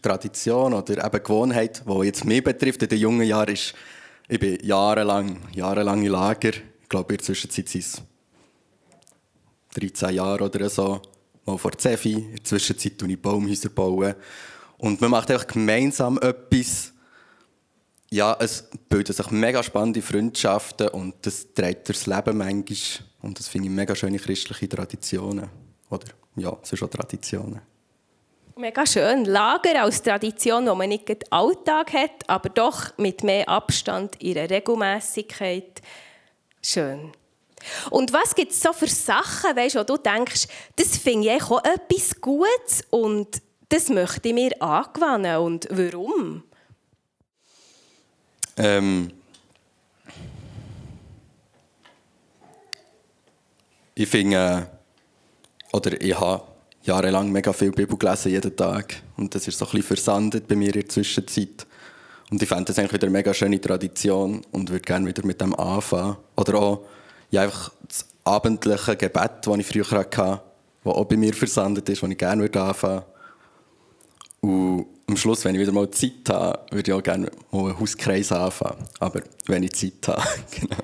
Tradition 0.00 0.72
oder 0.72 1.04
eben 1.04 1.22
Gewohnheit, 1.22 1.82
die 1.86 2.06
jetzt 2.06 2.24
mich 2.24 2.42
betrifft 2.42 2.82
in 2.82 2.88
den 2.88 2.98
jungen 2.98 3.26
Jahren, 3.26 3.52
ist, 3.52 3.74
ich 4.26 4.40
bin 4.40 4.58
jahrelang, 4.62 5.38
jahrelang 5.52 6.02
im 6.02 6.12
Lager. 6.12 6.54
Ich 6.54 6.88
glaube, 6.88 7.12
in 7.12 7.18
der 7.18 7.26
Zwischenzeit 7.26 7.68
sind 7.68 7.84
es 7.84 8.02
13 9.74 10.14
Jahren 10.14 10.42
oder 10.42 10.68
so, 10.68 11.00
mal 11.44 11.58
vor 11.58 11.72
Zefi, 11.72 12.12
in 12.12 12.36
der 12.36 12.44
Zwischenzeit 12.44 12.98
baue 12.98 13.10
ich 13.10 13.20
Baumhäuser. 13.20 13.68
Bauen. 13.70 14.14
Und 14.78 15.00
man 15.00 15.10
macht 15.10 15.30
einfach 15.30 15.46
gemeinsam 15.46 16.18
etwas. 16.18 16.92
Ja, 18.10 18.36
es 18.38 18.68
bilden 18.88 19.12
sich 19.12 19.30
mega 19.30 19.62
spannende 19.62 20.02
Freundschaften 20.02 20.88
und 20.88 21.14
das 21.22 21.54
trägt 21.54 21.88
das 21.88 22.06
Leben 22.06 22.36
manchmal. 22.36 23.06
Und 23.22 23.38
das 23.38 23.48
finde 23.48 23.68
ich 23.68 23.74
mega 23.74 23.94
schöne 23.94 24.18
christliche 24.18 24.68
Traditionen. 24.68 25.48
Oder, 25.88 26.08
ja, 26.36 26.56
es 26.62 26.68
sind 26.68 26.78
schon 26.78 26.90
Traditionen. 26.90 27.60
Mega 28.56 28.84
schön. 28.84 29.24
Lager 29.24 29.82
als 29.82 30.02
Tradition, 30.02 30.66
wo 30.66 30.74
man 30.74 30.88
nicht 30.88 31.08
den 31.08 31.18
Alltag 31.30 31.94
hat, 31.94 32.28
aber 32.28 32.50
doch 32.50 32.96
mit 32.98 33.22
mehr 33.22 33.48
Abstand, 33.48 34.20
ihrer 34.20 34.50
Regelmäßigkeit. 34.50 35.80
Schön. 36.60 37.12
Und 37.90 38.12
was 38.12 38.34
gibt 38.34 38.52
es 38.52 38.60
so 38.60 38.72
für 38.72 38.88
Sachen, 38.88 39.56
weißt, 39.56 39.76
wo 39.76 39.84
du 39.84 39.96
denkst, 39.96 40.46
das 40.76 40.96
finde 40.96 41.34
ich 41.34 41.42
auch 41.42 41.62
etwas 41.64 42.20
Gutes 42.20 42.84
und 42.90 43.42
das 43.68 43.88
möchte 43.88 44.28
ich 44.28 44.34
mir 44.34 44.50
angewöhnen 44.60 45.38
und 45.38 45.66
warum? 45.70 46.42
Ähm 48.56 49.10
ich 53.94 54.08
finde, 54.08 54.68
äh, 55.72 55.76
oder 55.76 56.00
ich 56.00 56.18
habe 56.18 56.42
jahrelang 56.84 57.30
mega 57.30 57.52
viel 57.52 57.70
Bibel 57.70 57.96
gelesen, 57.96 58.32
jeden 58.32 58.56
Tag. 58.56 58.94
Und 59.16 59.34
das 59.34 59.46
ist 59.48 59.58
so 59.58 59.64
ein 59.64 59.70
bisschen 59.70 59.86
versandet 59.86 60.48
bei 60.48 60.56
mir 60.56 60.68
in 60.68 60.80
der 60.80 60.88
Zwischenzeit. 60.88 61.66
Und 62.30 62.42
ich 62.42 62.48
fände 62.48 62.64
das 62.64 62.78
eigentlich 62.78 62.94
wieder 62.94 63.06
eine 63.06 63.18
mega 63.18 63.32
schöne 63.32 63.60
Tradition 63.60 64.42
und 64.52 64.70
würde 64.70 64.82
gerne 64.82 65.06
wieder 65.06 65.24
mit 65.24 65.40
dem 65.40 65.54
anfangen. 65.54 66.16
Oder 66.36 66.54
auch 66.54 66.84
ja, 67.32 67.42
einfach 67.42 67.72
das 67.88 68.06
abendliche 68.24 68.96
Gebet, 68.96 69.30
das 69.42 69.58
ich 69.58 69.66
früher 69.66 69.90
hatte, 69.90 70.40
das 70.84 70.94
auch 70.94 71.04
bei 71.04 71.16
mir 71.16 71.34
versandet 71.34 71.88
ist, 71.88 72.02
das 72.02 72.10
ich 72.10 72.18
gerne 72.18 72.44
anfangen 72.44 72.94
würde. 72.94 73.06
Und 74.40 74.86
am 75.06 75.16
Schluss, 75.16 75.44
wenn 75.44 75.54
ich 75.54 75.60
wieder 75.60 75.72
mal 75.72 75.90
Zeit 75.90 76.28
habe, 76.28 76.60
würde 76.70 76.90
ich 76.90 76.94
auch 76.96 77.02
gerne 77.02 77.30
mal 77.50 77.66
einen 77.66 77.80
Hauskreis 77.80 78.30
anfangen. 78.32 78.84
Aber 79.00 79.22
wenn 79.46 79.62
ich 79.62 79.72
Zeit 79.72 80.06
habe, 80.08 80.22
genau 80.60 80.76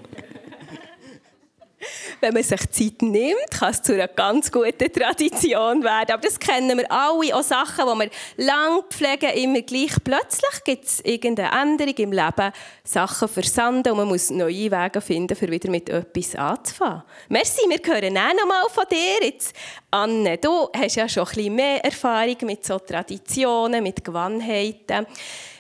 wenn 2.21 2.35
man 2.35 2.43
sich 2.43 2.71
Zeit 2.71 3.03
nimmt, 3.03 3.51
kann 3.51 3.71
es 3.71 3.83
zu 3.83 3.95
einer 3.95 4.09
ganz 4.09 4.51
guten 4.51 4.93
Tradition 4.93 5.83
werden. 5.83 6.13
Aber 6.13 6.23
das 6.23 6.39
kennen 6.39 6.77
wir 6.77 6.91
alle, 6.91 7.35
auch 7.35 7.43
Sachen, 7.43 7.85
die 7.87 8.05
wir 8.05 8.45
lang 8.45 8.83
pflegen, 8.91 9.31
immer 9.31 9.63
gleich. 9.63 9.93
Plötzlich 10.03 10.65
gibt 10.65 10.85
es 10.85 11.01
irgendeine 11.01 11.61
Änderung 11.61 11.95
im 11.95 12.13
Leben, 12.13 12.53
Sachen 12.85 13.29
versanden 13.29 13.91
und 13.93 13.99
man 13.99 14.09
muss 14.09 14.31
neue 14.31 14.71
Wege 14.71 15.01
finden, 15.01 15.37
um 15.41 15.51
wieder 15.51 15.71
mit 15.71 15.89
etwas 15.89 16.35
anzufangen. 16.35 17.03
Merci, 17.29 17.63
wir 17.69 17.95
hören 17.95 18.17
auch 18.17 18.35
noch 18.35 18.47
mal 18.47 18.69
von 18.71 18.85
dir. 18.91 19.27
Jetzt, 19.27 19.55
Anne, 19.91 20.39
du 20.39 20.69
hast 20.77 20.97
ja 20.97 21.09
schon 21.09 21.25
ein 21.25 21.35
bisschen 21.35 21.55
mehr 21.55 21.85
Erfahrung 21.85 22.37
mit 22.43 22.65
so 22.65 22.79
Traditionen, 22.79 23.83
mit 23.83 24.05
Gewohnheiten. 24.05 25.07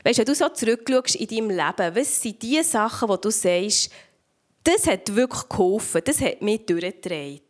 Weißt 0.04 0.18
wenn 0.18 0.24
du 0.24 0.34
so 0.34 0.48
zurückschaust 0.48 1.16
in 1.16 1.26
deinem 1.26 1.50
Leben, 1.50 1.96
was 1.96 2.22
sind 2.22 2.40
die 2.42 2.62
Sachen, 2.62 3.08
die 3.10 3.20
du 3.20 3.30
sagst, 3.30 3.90
das 4.68 4.86
hat 4.86 5.14
wirklich 5.14 5.48
geholfen, 5.48 6.02
das 6.04 6.20
hat 6.20 6.42
mich 6.42 6.66
durchgetragen. 6.66 7.40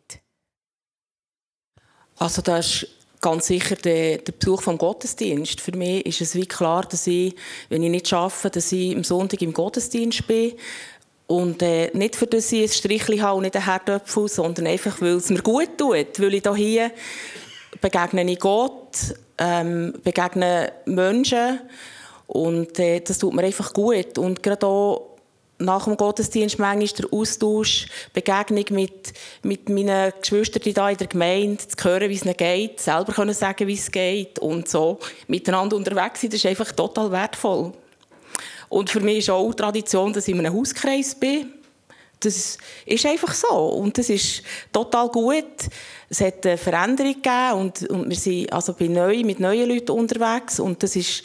Also 2.17 2.41
das 2.41 2.83
ist 2.83 2.87
ganz 3.21 3.47
sicher 3.47 3.75
der, 3.75 4.19
der 4.19 4.31
Besuch 4.31 4.61
vom 4.61 4.77
Gottesdienst. 4.77 5.59
Für 5.59 5.75
mich 5.75 6.05
ist 6.05 6.21
es 6.21 6.35
wie 6.35 6.45
klar, 6.45 6.83
dass 6.83 7.07
ich, 7.07 7.35
wenn 7.67 7.83
ich 7.83 7.89
nicht 7.89 8.11
arbeite, 8.13 8.51
dass 8.51 8.71
ich 8.71 8.95
am 8.95 9.03
Sonntag 9.03 9.41
im 9.41 9.53
Gottesdienst 9.53 10.27
bin. 10.27 10.53
Und 11.27 11.61
äh, 11.61 11.91
nicht 11.93 12.15
für 12.15 12.25
das 12.25 12.51
ich 12.51 12.63
ein 12.63 12.69
Strichchen 12.69 13.21
habe 13.21 13.37
und 13.37 13.43
nicht 13.43 13.55
einen 13.55 13.65
Herdöpfel, 13.65 14.27
sondern 14.27 14.67
einfach, 14.67 14.99
weil 15.01 15.15
es 15.15 15.29
mir 15.29 15.41
gut 15.41 15.77
tut. 15.77 16.19
Weil 16.19 16.33
ich 16.33 16.43
hier 16.55 16.91
begegne 17.81 18.31
ich 18.31 18.39
Gott, 18.39 18.97
ähm, 19.37 19.93
begegne 20.03 20.71
Menschen 20.85 21.59
und 22.27 22.79
äh, 22.79 23.01
das 23.01 23.19
tut 23.19 23.33
mir 23.33 23.43
einfach 23.43 23.73
gut. 23.73 24.17
Und 24.17 24.41
gerade 24.41 24.65
auch 24.65 25.08
nach 25.59 25.83
dem 25.83 25.97
Gottesdienst 25.97 26.57
manchmal 26.57 26.87
der 26.87 27.13
Austausch, 27.13 27.87
Begegnung 28.13 28.65
mit, 28.71 29.13
mit 29.43 29.69
meinen 29.69 30.13
Geschwistern 30.19 30.63
hier 30.63 30.89
in 30.89 30.97
der 30.97 31.07
Gemeinde, 31.07 31.67
zu 31.67 31.83
hören, 31.83 32.09
wie 32.09 32.15
es 32.15 32.25
ihnen 32.25 32.37
geht, 32.37 32.79
selber 32.79 33.13
können 33.13 33.33
sagen, 33.33 33.67
wie 33.67 33.73
es 33.73 33.91
geht 33.91 34.39
und 34.39 34.67
so 34.67 34.99
miteinander 35.27 35.75
unterwegs 35.75 36.21
sein, 36.21 36.29
das 36.29 36.39
ist 36.39 36.45
einfach 36.45 36.71
total 36.71 37.11
wertvoll. 37.11 37.73
Und 38.69 38.89
für 38.89 39.01
mich 39.01 39.19
ist 39.19 39.29
auch 39.29 39.53
Tradition, 39.53 40.13
dass 40.13 40.27
ich 40.27 40.33
in 40.33 40.45
einem 40.45 40.55
Hauskreis 40.55 41.15
bin. 41.15 41.53
Das 42.19 42.57
ist 42.85 43.05
einfach 43.05 43.33
so. 43.33 43.47
Und 43.47 43.97
das 43.97 44.09
ist 44.09 44.43
total 44.71 45.09
gut. 45.09 45.45
Es 46.09 46.21
hat 46.21 46.45
eine 46.45 46.57
Veränderung 46.57 47.13
gegeben 47.13 47.53
und, 47.53 47.89
und 47.89 48.09
wir 48.09 48.17
sind 48.17 48.51
also 48.51 48.73
bei 48.73 48.87
neu, 48.87 49.23
mit 49.23 49.39
neuen 49.39 49.69
Leuten 49.69 49.91
unterwegs. 49.91 50.59
Und 50.59 50.83
das 50.83 50.95
ist, 50.95 51.23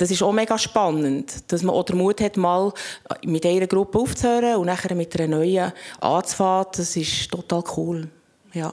das 0.00 0.10
ist 0.10 0.22
auch 0.22 0.32
mega 0.32 0.56
spannend, 0.56 1.52
dass 1.52 1.62
man 1.62 1.74
auch 1.74 1.84
den 1.84 1.98
Mut 1.98 2.22
hat, 2.22 2.38
mal 2.38 2.72
mit 3.22 3.44
einer 3.44 3.66
Gruppe 3.66 3.98
aufzuhören 3.98 4.56
und 4.56 4.66
nachher 4.66 4.94
mit 4.94 5.18
einer 5.20 5.36
neuen 5.36 5.72
anzufangen. 6.00 6.68
Das 6.74 6.96
ist 6.96 7.30
total 7.30 7.62
cool. 7.76 8.08
Ja. 8.54 8.72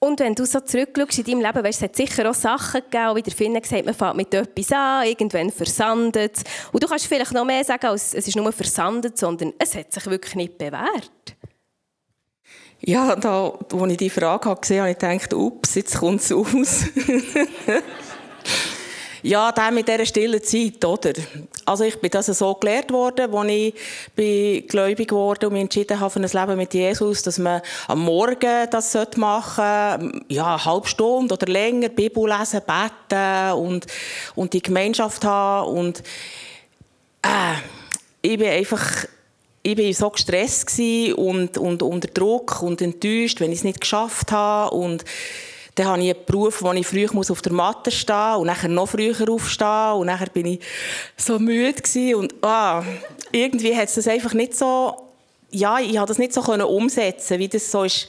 Und 0.00 0.18
wenn 0.18 0.34
du 0.34 0.44
so 0.44 0.58
zurückschaust 0.58 1.18
in 1.18 1.24
deinem 1.24 1.40
Leben, 1.42 1.62
weißt, 1.64 1.80
es 1.80 1.82
hat 1.82 1.94
sicher 1.94 2.28
auch 2.28 2.34
Sachen 2.34 2.80
gegeben, 2.80 3.14
wie 3.14 3.22
der 3.22 3.32
Finn 3.32 3.54
gesagt 3.54 3.84
man 3.84 3.94
fängt 3.94 4.16
mit 4.16 4.34
etwas 4.34 4.72
an, 4.72 5.06
irgendwann 5.06 5.52
versandet 5.52 6.42
Und 6.72 6.82
du 6.82 6.88
kannst 6.88 7.06
vielleicht 7.06 7.32
noch 7.32 7.44
mehr 7.44 7.62
sagen, 7.62 7.86
als 7.86 8.12
es 8.12 8.26
ist 8.26 8.34
nur 8.34 8.50
versandet, 8.50 9.16
sondern 9.16 9.52
es 9.60 9.76
hat 9.76 9.92
sich 9.92 10.04
wirklich 10.06 10.34
nicht 10.34 10.58
bewährt. 10.58 11.36
Ja, 12.80 13.14
da, 13.14 13.56
als 13.72 13.92
ich 13.92 13.96
die 13.96 14.10
Frage 14.10 14.56
gesehen 14.56 14.80
habe, 14.82 14.90
habe 14.90 15.14
ich 15.14 15.22
gedacht, 15.22 15.34
ups, 15.34 15.76
jetzt 15.76 15.96
kommt 15.96 16.20
es 16.20 16.32
aus. 16.32 16.86
Ja, 19.24 19.52
der 19.52 19.70
mit 19.70 19.86
dieser 19.86 20.04
stillen 20.04 20.42
Zeit, 20.42 20.84
oder? 20.84 21.12
Also 21.64 21.84
ich 21.84 22.00
bin 22.00 22.10
das 22.10 22.26
so 22.26 22.54
gelehrt 22.54 22.90
worden, 22.90 23.32
als 23.32 23.50
ich 23.50 23.74
bin 24.16 24.66
gläubig 24.66 25.08
geworden 25.08 25.46
und 25.46 25.52
mich 25.52 25.62
entschieden 25.62 26.00
habe 26.00 26.10
für 26.10 26.18
ein 26.18 26.28
Leben 26.28 26.56
mit 26.56 26.74
Jesus, 26.74 27.22
dass 27.22 27.38
man 27.38 27.62
am 27.86 28.00
Morgen 28.00 28.68
das 28.70 28.94
machen 29.16 30.00
sollte, 30.00 30.24
ja, 30.28 30.54
eine 30.54 30.64
halbe 30.64 30.88
Stunde 30.88 31.34
oder 31.34 31.46
länger, 31.46 31.88
Bibel 31.88 32.28
lesen, 32.28 32.62
beten 32.66 33.52
und, 33.52 33.86
und 34.34 34.52
die 34.54 34.62
Gemeinschaft 34.62 35.24
haben 35.24 35.68
und 35.68 36.02
äh, 37.22 37.54
ich 38.22 38.38
bin 38.38 38.48
einfach 38.48 39.06
ich 39.64 39.78
war 39.78 39.92
so 39.92 40.10
gestresst 40.10 40.80
und, 41.16 41.56
und 41.56 41.82
unter 41.84 42.08
Druck 42.08 42.62
und 42.62 42.82
enttäuscht, 42.82 43.40
wenn 43.40 43.52
ich 43.52 43.58
es 43.58 43.64
nicht 43.64 43.80
geschafft 43.80 44.32
habe 44.32 44.74
und 44.74 45.04
dann 45.74 45.86
habe 45.86 46.02
ich 46.02 46.14
einen 46.14 46.24
Beruf, 46.26 46.62
wo 46.62 46.72
ich 46.72 46.86
früh 46.86 47.06
auf 47.06 47.42
der 47.42 47.52
Matte 47.52 47.90
stehen 47.90 48.14
muss 48.32 48.40
und 48.40 48.46
nachher 48.46 48.68
noch 48.68 48.88
früher 48.88 49.28
aufstehen 49.28 49.92
und 49.94 50.06
nachher 50.06 50.28
bin 50.28 50.46
ich 50.46 50.60
so 51.16 51.38
müde 51.38 52.16
und 52.16 52.34
ah, 52.42 52.82
irgendwie 53.30 53.74
hat 53.74 53.88
es 53.88 53.94
das 53.94 54.08
einfach 54.08 54.34
nicht 54.34 54.56
so, 54.56 54.94
ja, 55.50 55.78
ich 55.78 55.96
habe 55.96 56.08
das 56.08 56.18
nicht 56.18 56.34
so 56.34 56.42
können 56.42 56.66
umsetzen, 56.66 57.38
wie 57.38 57.48
das 57.48 57.70
so 57.70 57.84
ist 57.84 58.08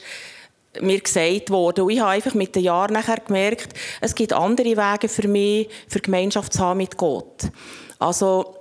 mir 0.80 1.00
gesagt 1.00 1.50
wurde. 1.50 1.84
Und 1.84 1.90
ich 1.90 2.00
habe 2.00 2.10
einfach 2.10 2.34
mit 2.34 2.54
den 2.54 2.64
Jahren 2.64 2.94
nachher 2.94 3.18
gemerkt, 3.18 3.74
es 4.00 4.14
gibt 4.14 4.32
andere 4.32 4.76
Wege 4.76 5.08
für 5.08 5.28
mich, 5.28 5.68
für 5.88 6.00
Gemeinschaft 6.00 6.52
zu 6.52 6.60
haben 6.60 6.78
mit 6.78 6.96
Gott. 6.96 7.44
Also, 7.98 8.56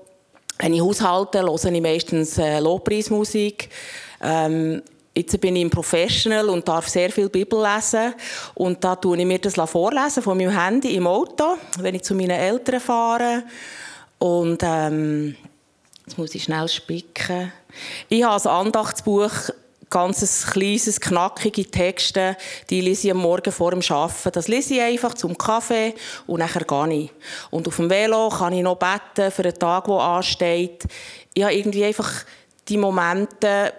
wenn 0.59 0.73
ich 0.73 0.81
haushalte, 0.81 1.41
höre 1.41 1.65
ich 1.65 1.81
meistens 1.81 2.37
äh, 2.37 2.59
Lobpreismusik. 2.59 3.69
Ähm, 4.21 4.83
Jetzt 5.15 5.39
bin 5.39 5.55
ich 5.55 5.63
ein 5.63 5.69
Professional 5.69 6.49
und 6.49 6.67
darf 6.67 6.87
sehr 6.87 7.11
viel 7.11 7.29
Bibel 7.29 7.61
lesen. 7.61 8.15
Und 8.55 8.83
da 8.83 8.95
tue 8.95 9.17
ich 9.19 9.25
mir 9.25 9.37
das 9.37 9.53
vorlesen 9.69 10.23
von 10.23 10.35
meinem 10.35 10.57
Handy 10.57 10.95
im 10.95 11.05
Auto, 11.05 11.57
wenn 11.79 11.93
ich 11.93 12.01
zu 12.01 12.15
meinen 12.15 12.31
Eltern 12.31 12.79
fahre. 12.79 13.43
Und 14.17 14.63
ähm, 14.63 15.35
jetzt 16.05 16.17
muss 16.17 16.33
ich 16.33 16.43
schnell 16.43 16.67
spicken. 16.67 17.53
Ich 18.09 18.23
habe 18.23 18.49
ein 18.49 18.65
Andachtsbuch, 18.65 19.31
ganz 19.91 20.47
kleines, 20.47 20.99
knackige 20.99 21.69
Texte, 21.69 22.35
die 22.71 22.81
lese 22.81 23.07
ich 23.07 23.11
am 23.11 23.19
Morgen 23.19 23.51
vor 23.51 23.69
dem 23.69 23.81
Arbeiten. 23.87 24.31
Das 24.31 24.47
lese 24.47 24.73
ich 24.73 24.81
einfach 24.81 25.13
zum 25.13 25.37
Kaffee 25.37 25.93
und 26.25 26.39
nachher 26.39 26.63
gehe 26.63 27.03
ich. 27.03 27.11
Und 27.51 27.67
auf 27.67 27.75
dem 27.75 27.91
Velo 27.91 28.29
kann 28.29 28.53
ich 28.53 28.63
noch 28.63 28.79
beten 28.79 29.29
für 29.29 29.43
einen 29.43 29.59
Tag, 29.59 29.85
der 29.85 29.93
ansteht. 29.93 30.85
Ich 31.35 31.43
habe 31.43 31.53
irgendwie 31.53 31.85
einfach 31.85 32.11
die 32.67 32.77
Momente, 32.77 33.73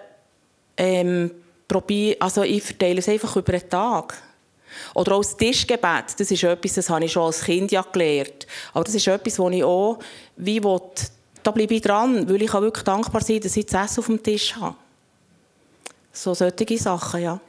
ähm, 0.77 1.31
probier, 1.67 2.15
also 2.19 2.43
ich 2.43 2.63
verteile 2.63 2.99
es 2.99 3.09
einfach 3.09 3.35
über 3.35 3.51
den 3.51 3.69
Tag. 3.69 4.21
Oder 4.93 5.13
auch 5.13 5.21
das 5.21 5.37
Tischgebet, 5.37 6.17
das 6.17 6.31
ist 6.31 6.43
etwas, 6.43 6.73
das 6.73 6.89
habe 6.89 7.05
ich 7.05 7.11
schon 7.11 7.23
als 7.23 7.41
Kind 7.41 7.71
ja 7.71 7.81
gelernt. 7.81 8.45
Aber 8.73 8.83
das 8.83 8.95
ist 8.95 9.07
etwas, 9.07 9.39
wo 9.39 9.49
ich 9.49 9.63
auch, 9.63 9.99
wie 10.35 10.63
will, 10.63 10.81
da 11.43 11.51
bleibe 11.51 11.75
ich 11.75 11.81
dran, 11.81 12.29
weil 12.29 12.41
ich 12.41 12.53
auch 12.53 12.61
wirklich 12.61 12.83
dankbar 12.83 13.21
sein 13.21 13.39
dass 13.39 13.55
ich 13.55 13.65
das 13.65 13.85
Essen 13.85 13.99
auf 13.99 14.05
dem 14.07 14.21
Tisch 14.21 14.55
habe. 14.55 14.75
So 16.11 16.33
solche 16.33 16.77
Sachen, 16.77 17.21
ja. 17.21 17.39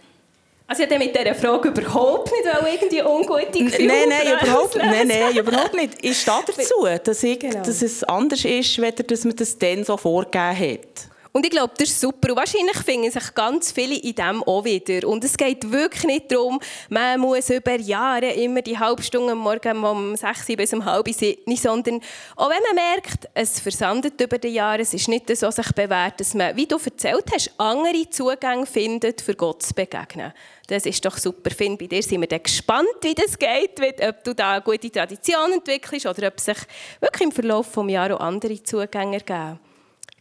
Also 0.69 0.83
ich 0.83 0.99
mit 0.99 1.15
dieser 1.15 1.35
Frage 1.35 1.69
überhaupt 1.69 2.33
nicht 2.33 2.45
irgendwie 2.45 3.03
ungute 3.03 3.65
Gefühle 3.65 3.87
Nein, 3.87 4.09
nein, 4.09 4.33
überhaupt, 4.43 4.77
nein, 4.77 5.07
nein, 5.07 5.37
überhaupt 5.37 5.75
nicht. 5.75 5.93
Ich 6.03 6.21
stehe 6.21 6.43
dazu, 6.45 6.87
dass, 7.05 7.23
ich, 7.23 7.39
genau. 7.39 7.63
dass 7.63 7.83
es 7.83 8.03
anders 8.03 8.45
ist, 8.45 8.81
als 8.81 9.07
dass 9.07 9.25
man 9.25 9.37
das 9.37 9.57
dann 9.57 9.85
so 9.85 9.97
vorgegeben 9.97 10.59
hat. 10.59 11.09
Und 11.37 11.45
ich 11.45 11.51
glaube, 11.51 11.75
das 11.77 11.91
ist 11.91 12.01
super. 12.01 12.31
Und 12.31 12.37
wahrscheinlich 12.37 12.79
finden 12.79 13.11
sich 13.11 13.35
ganz 13.35 13.71
viele 13.71 13.97
in 13.97 14.15
dem 14.15 14.43
auch 14.45 14.65
wieder. 14.65 15.07
Und 15.07 15.23
es 15.23 15.37
geht 15.37 15.71
wirklich 15.71 16.05
nicht 16.05 16.33
darum, 16.33 16.59
man 16.89 17.21
muss 17.21 17.51
über 17.51 17.79
Jahre 17.79 18.31
immer 18.31 18.63
die 18.63 18.79
halbe 18.79 19.03
Stunde 19.03 19.33
am 19.33 19.41
Morgen 19.41 19.85
um 19.85 20.17
6 20.17 20.47
bis 20.57 20.73
um 20.73 20.83
halb 20.83 21.07
7, 21.07 21.55
sondern 21.57 22.01
auch 22.37 22.49
wenn 22.49 22.63
man 22.63 22.75
merkt, 22.75 23.29
es 23.35 23.61
versandet 23.61 24.19
über 24.19 24.39
die 24.39 24.49
Jahre, 24.49 24.81
es 24.81 24.95
ist 24.95 25.09
nicht 25.09 25.29
so 25.37 25.51
sich 25.51 25.71
bewährt, 25.73 26.21
dass 26.21 26.33
man, 26.33 26.57
wie 26.57 26.65
du 26.65 26.79
erzählt 26.83 27.27
hast, 27.31 27.53
andere 27.59 28.09
Zugänge 28.09 28.65
findet, 28.65 29.21
für 29.21 29.35
Gott 29.35 29.63
zu 29.63 29.75
begegnen. 29.75 30.33
Das 30.69 30.87
ist 30.87 31.05
doch 31.05 31.19
super. 31.19 31.51
Finn, 31.51 31.77
bei 31.77 31.87
dir 31.87 32.03
sind 32.03 32.23
wir 32.23 32.29
dann 32.29 32.43
gespannt, 32.43 32.89
wie 33.03 33.15
das 33.15 33.39
geht, 33.39 33.79
ob 34.09 34.25
du 34.25 34.35
da 34.35 34.53
eine 34.53 34.63
gute 34.63 34.91
Tradition 34.91 35.53
entwickelst 35.53 36.07
oder 36.07 36.29
ob 36.29 36.41
sich 36.41 36.57
wirklich 36.99 37.25
im 37.25 37.33
Verlauf 37.33 37.71
des 37.73 37.91
Jahres 37.93 38.17
auch 38.17 38.21
andere 38.21 38.63
Zugänge 38.63 39.19
ergeben. 39.19 39.66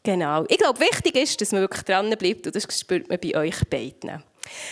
Genau. 0.06 0.46
Ich 0.48 0.60
glaube, 0.60 0.80
wichtig 0.80 1.16
ist, 1.16 1.42
dass 1.42 1.52
man 1.52 1.62
wirklich 1.62 1.84
dranbleibt 1.84 2.46
und 2.46 2.56
das 2.56 2.68
spürt 2.80 3.10
man 3.10 3.20
bei 3.20 3.36
euch 3.36 3.60
beiden. 3.68 4.24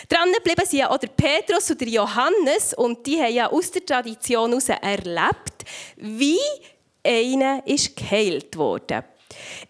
Dranbleiben 0.08 0.66
sind 0.66 0.80
ja 0.80 0.92
auch 0.92 0.98
der 0.98 1.08
Petrus 1.08 1.72
und 1.72 1.82
der 1.82 1.88
Johannes 1.88 2.76
und 2.76 3.06
die 3.06 3.20
haben 3.20 3.34
ja 3.34 3.52
aus 3.52 3.72
der 3.72 3.84
Tradition 3.84 4.52
heraus 4.52 4.70
erlebt, 4.70 5.66
wie 5.98 6.38
einer 7.04 7.66
ist 7.66 7.96
geheilt 7.96 8.56
wurde. 8.56 9.06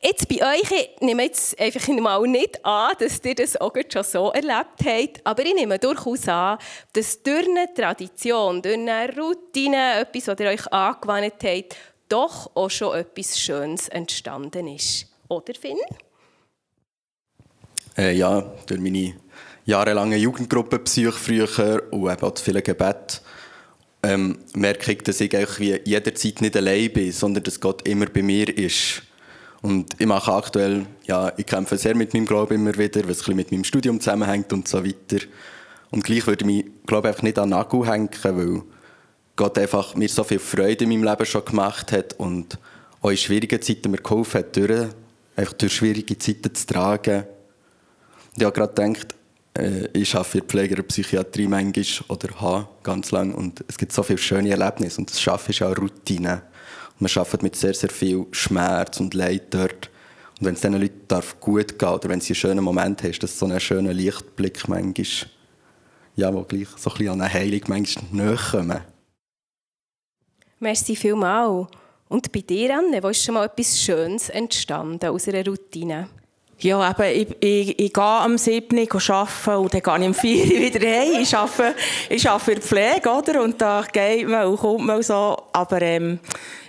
Jetzt 0.02 0.28
bei 0.28 0.56
euch, 0.56 0.69
ich 0.69 0.89
nehme 0.99 1.23
jetzt 1.23 1.58
einfach 1.58 1.88
mal 1.88 2.21
nicht 2.23 2.63
an, 2.65 2.91
dass 2.99 3.23
ihr 3.23 3.36
das 3.36 3.56
auch 3.56 3.73
schon 3.89 4.04
so 4.04 4.32
erlebt 4.32 4.84
habt, 4.86 5.26
aber 5.26 5.45
ich 5.45 5.54
nehme 5.54 5.80
durchaus 5.80 6.28
an, 6.28 6.58
dass 6.91 7.23
durch 7.23 7.47
eine 7.47 7.73
Tradition, 7.73 8.62
durch 8.62 8.78
eine 8.78 9.15
Routine, 9.15 10.02
etwas, 10.02 10.28
was 10.28 10.39
ihr 10.41 10.49
euch 10.49 10.67
angewandt 10.73 11.36
habt, 11.41 11.78
doch 12.10 12.52
auch 12.54 12.69
schon 12.69 12.97
etwas 12.97 13.39
Schönes 13.39 13.88
entstanden 13.88 14.67
ist. 14.67 15.12
Oder 15.34 15.54
Finn? 15.60 15.78
Äh, 17.98 18.15
ja, 18.15 18.41
durch 18.67 18.80
meine 18.80 19.15
jahrelange 19.65 20.17
Jugendgruppenbesuche 20.17 21.12
früher 21.12 21.84
und 21.91 22.12
eben 22.12 22.22
auch 22.22 22.32
das 22.32 22.41
viele 22.41 22.62
Gebet 22.62 23.22
ähm, 24.04 24.39
merke 24.54 24.91
ich, 24.91 25.04
dass 25.04 25.22
ich 25.22 25.36
eigentlich 25.36 25.82
jederzeit 25.86 26.41
nicht 26.41 26.58
allein 26.58 26.91
bin, 26.91 27.12
sondern 27.12 27.43
dass 27.43 27.60
Gott 27.60 27.88
immer 27.88 28.06
bei 28.08 28.22
mir 28.22 28.56
ist. 28.56 29.02
Und 29.62 29.96
ich 29.98 30.06
mache 30.06 30.34
aktuell, 30.34 30.86
ja, 31.06 31.32
ich 31.38 31.46
kämpfe 31.46 31.78
sehr 31.78 31.96
mit 31.96 32.13
meinem 32.13 32.26
Glauben 32.26 32.56
immer 32.56 32.78
wieder, 32.78 33.08
was 33.08 33.28
ein 33.28 33.36
mit 33.36 33.52
meinem 33.52 33.63
Studium 33.63 34.02
zusammenhängt 34.02 34.52
und 34.52 34.67
so 34.67 34.86
weiter. 34.86 35.26
Und 35.89 36.04
gleich 36.04 36.28
würde 36.28 36.43
ich 36.43 36.46
mich, 36.46 36.65
glaube 36.86 37.10
ich, 37.10 37.22
nicht 37.22 37.39
an 37.39 37.50
den 37.50 37.58
Nagel 37.58 37.88
hängen, 37.88 38.10
weil 38.24 38.63
Gott 39.36 39.58
einfach 39.58 39.96
mir 39.96 40.10
so 40.10 40.24
viel 40.24 40.39
Freude 40.39 40.84
in 40.84 40.89
meinem 40.89 41.06
Leben 41.06 41.26
schon 41.26 41.46
gemacht 41.46 41.91
hat 41.91 42.19
und 42.19 42.60
auch 43.02 43.10
in 43.10 43.17
schwierigen 43.17 43.62
Zeiten 43.62 43.91
mir 43.91 43.98
geholfen 43.98 44.39
hat, 44.39 44.56
durch 44.58 44.89
einfach 45.36 45.54
durch 45.54 45.74
schwierige 45.74 46.17
Zeiten 46.17 46.54
zu 46.54 46.65
tragen. 46.65 47.26
Ich 48.36 48.43
habe 48.43 48.54
gerade 48.54 48.74
gedacht, 48.74 49.15
äh, 49.58 49.88
ich 49.93 50.15
arbeite 50.15 50.39
in 50.39 50.46
Pfleger 50.46 50.78
und 50.78 50.88
Psychiatrie 50.88 51.48
manchmal 51.48 51.86
oder 52.10 52.41
habe 52.41 52.67
ganz 52.82 53.12
lange 53.12 53.36
und 53.36 53.63
es 53.67 53.78
gibt 53.78 53.91
so 53.91 54.04
viele 54.04 54.17
schöne 54.17 54.50
Erlebnisse 54.50 55.00
und 55.00 55.10
das 55.10 55.22
Schaffen 55.22 55.52
ist 55.52 55.62
auch 55.62 55.78
Routine. 55.78 56.43
Und 57.00 57.02
man 57.02 57.12
arbeitet 57.15 57.43
mit 57.43 57.56
sehr, 57.56 57.74
sehr 57.74 57.89
viel 57.89 58.26
Schmerz 58.32 59.00
und 59.00 59.13
Leid 59.13 59.54
dort. 59.54 59.89
Und 60.39 60.48
wenn 60.48 60.56
es 60.56 60.62
diesen 60.62 60.80
Leuten 60.80 61.08
darf 61.08 61.39
gut 61.39 61.80
geht 61.80 61.84
oder 61.89 62.10
wenn 62.10 62.22
sie 62.22 62.34
einen 62.34 62.36
schönen 62.36 62.63
Moment 62.63 63.04
haben, 63.04 63.12
ist 63.12 63.22
das 63.22 63.38
so 63.38 63.46
ein 63.46 63.60
schöner 63.60 63.93
Lichtblick 63.93 64.67
manchmal, 64.67 65.30
ja, 66.15 66.34
wo 66.34 66.43
gleich 66.43 66.67
so 66.78 66.89
ein 66.89 66.98
bisschen 66.98 67.13
an 67.13 67.22
eine 67.22 67.34
Heilung 67.34 67.62
manchmal 67.67 68.06
näher 68.12 68.39
kommen. 68.52 68.82
Merci 70.60 70.96
vielmals. 70.96 71.67
Und 72.13 72.32
bei 72.32 72.41
dir, 72.41 72.78
Anne, 72.78 73.02
wo 73.02 73.08
ist 73.08 73.23
schon 73.23 73.34
mal 73.34 73.45
etwas 73.45 73.82
Schönes 73.82 74.30
entstanden 74.30 75.10
aus 75.10 75.28
einer 75.28 75.43
Routine? 75.43 76.10
Ja, 76.60 76.91
eben, 76.91 77.21
ich, 77.21 77.38
ich, 77.39 77.80
ich 77.80 77.91
gehe 77.91 78.04
am 78.04 78.38
7. 78.38 78.78
arbeiten 78.78 79.56
und 79.56 79.73
dann 79.73 79.82
gehe 79.82 79.97
ich 79.97 80.06
am 80.06 80.13
4. 80.13 80.45
wieder 80.45 80.88
heim. 80.88 81.21
Ich 81.23 81.36
arbeite, 81.36 81.76
ich 82.10 82.30
arbeite 82.30 82.52
in 82.52 82.60
der 82.60 82.67
Pflege, 82.67 83.10
oder? 83.10 83.41
Und 83.41 83.60
da 83.60 83.84
geht 83.91 84.28
man 84.28 84.45
und 84.45 84.58
kommt 84.58 84.86
man 84.86 85.02
so. 85.02 85.36
Aber 85.54 85.82
ähm, 85.82 86.19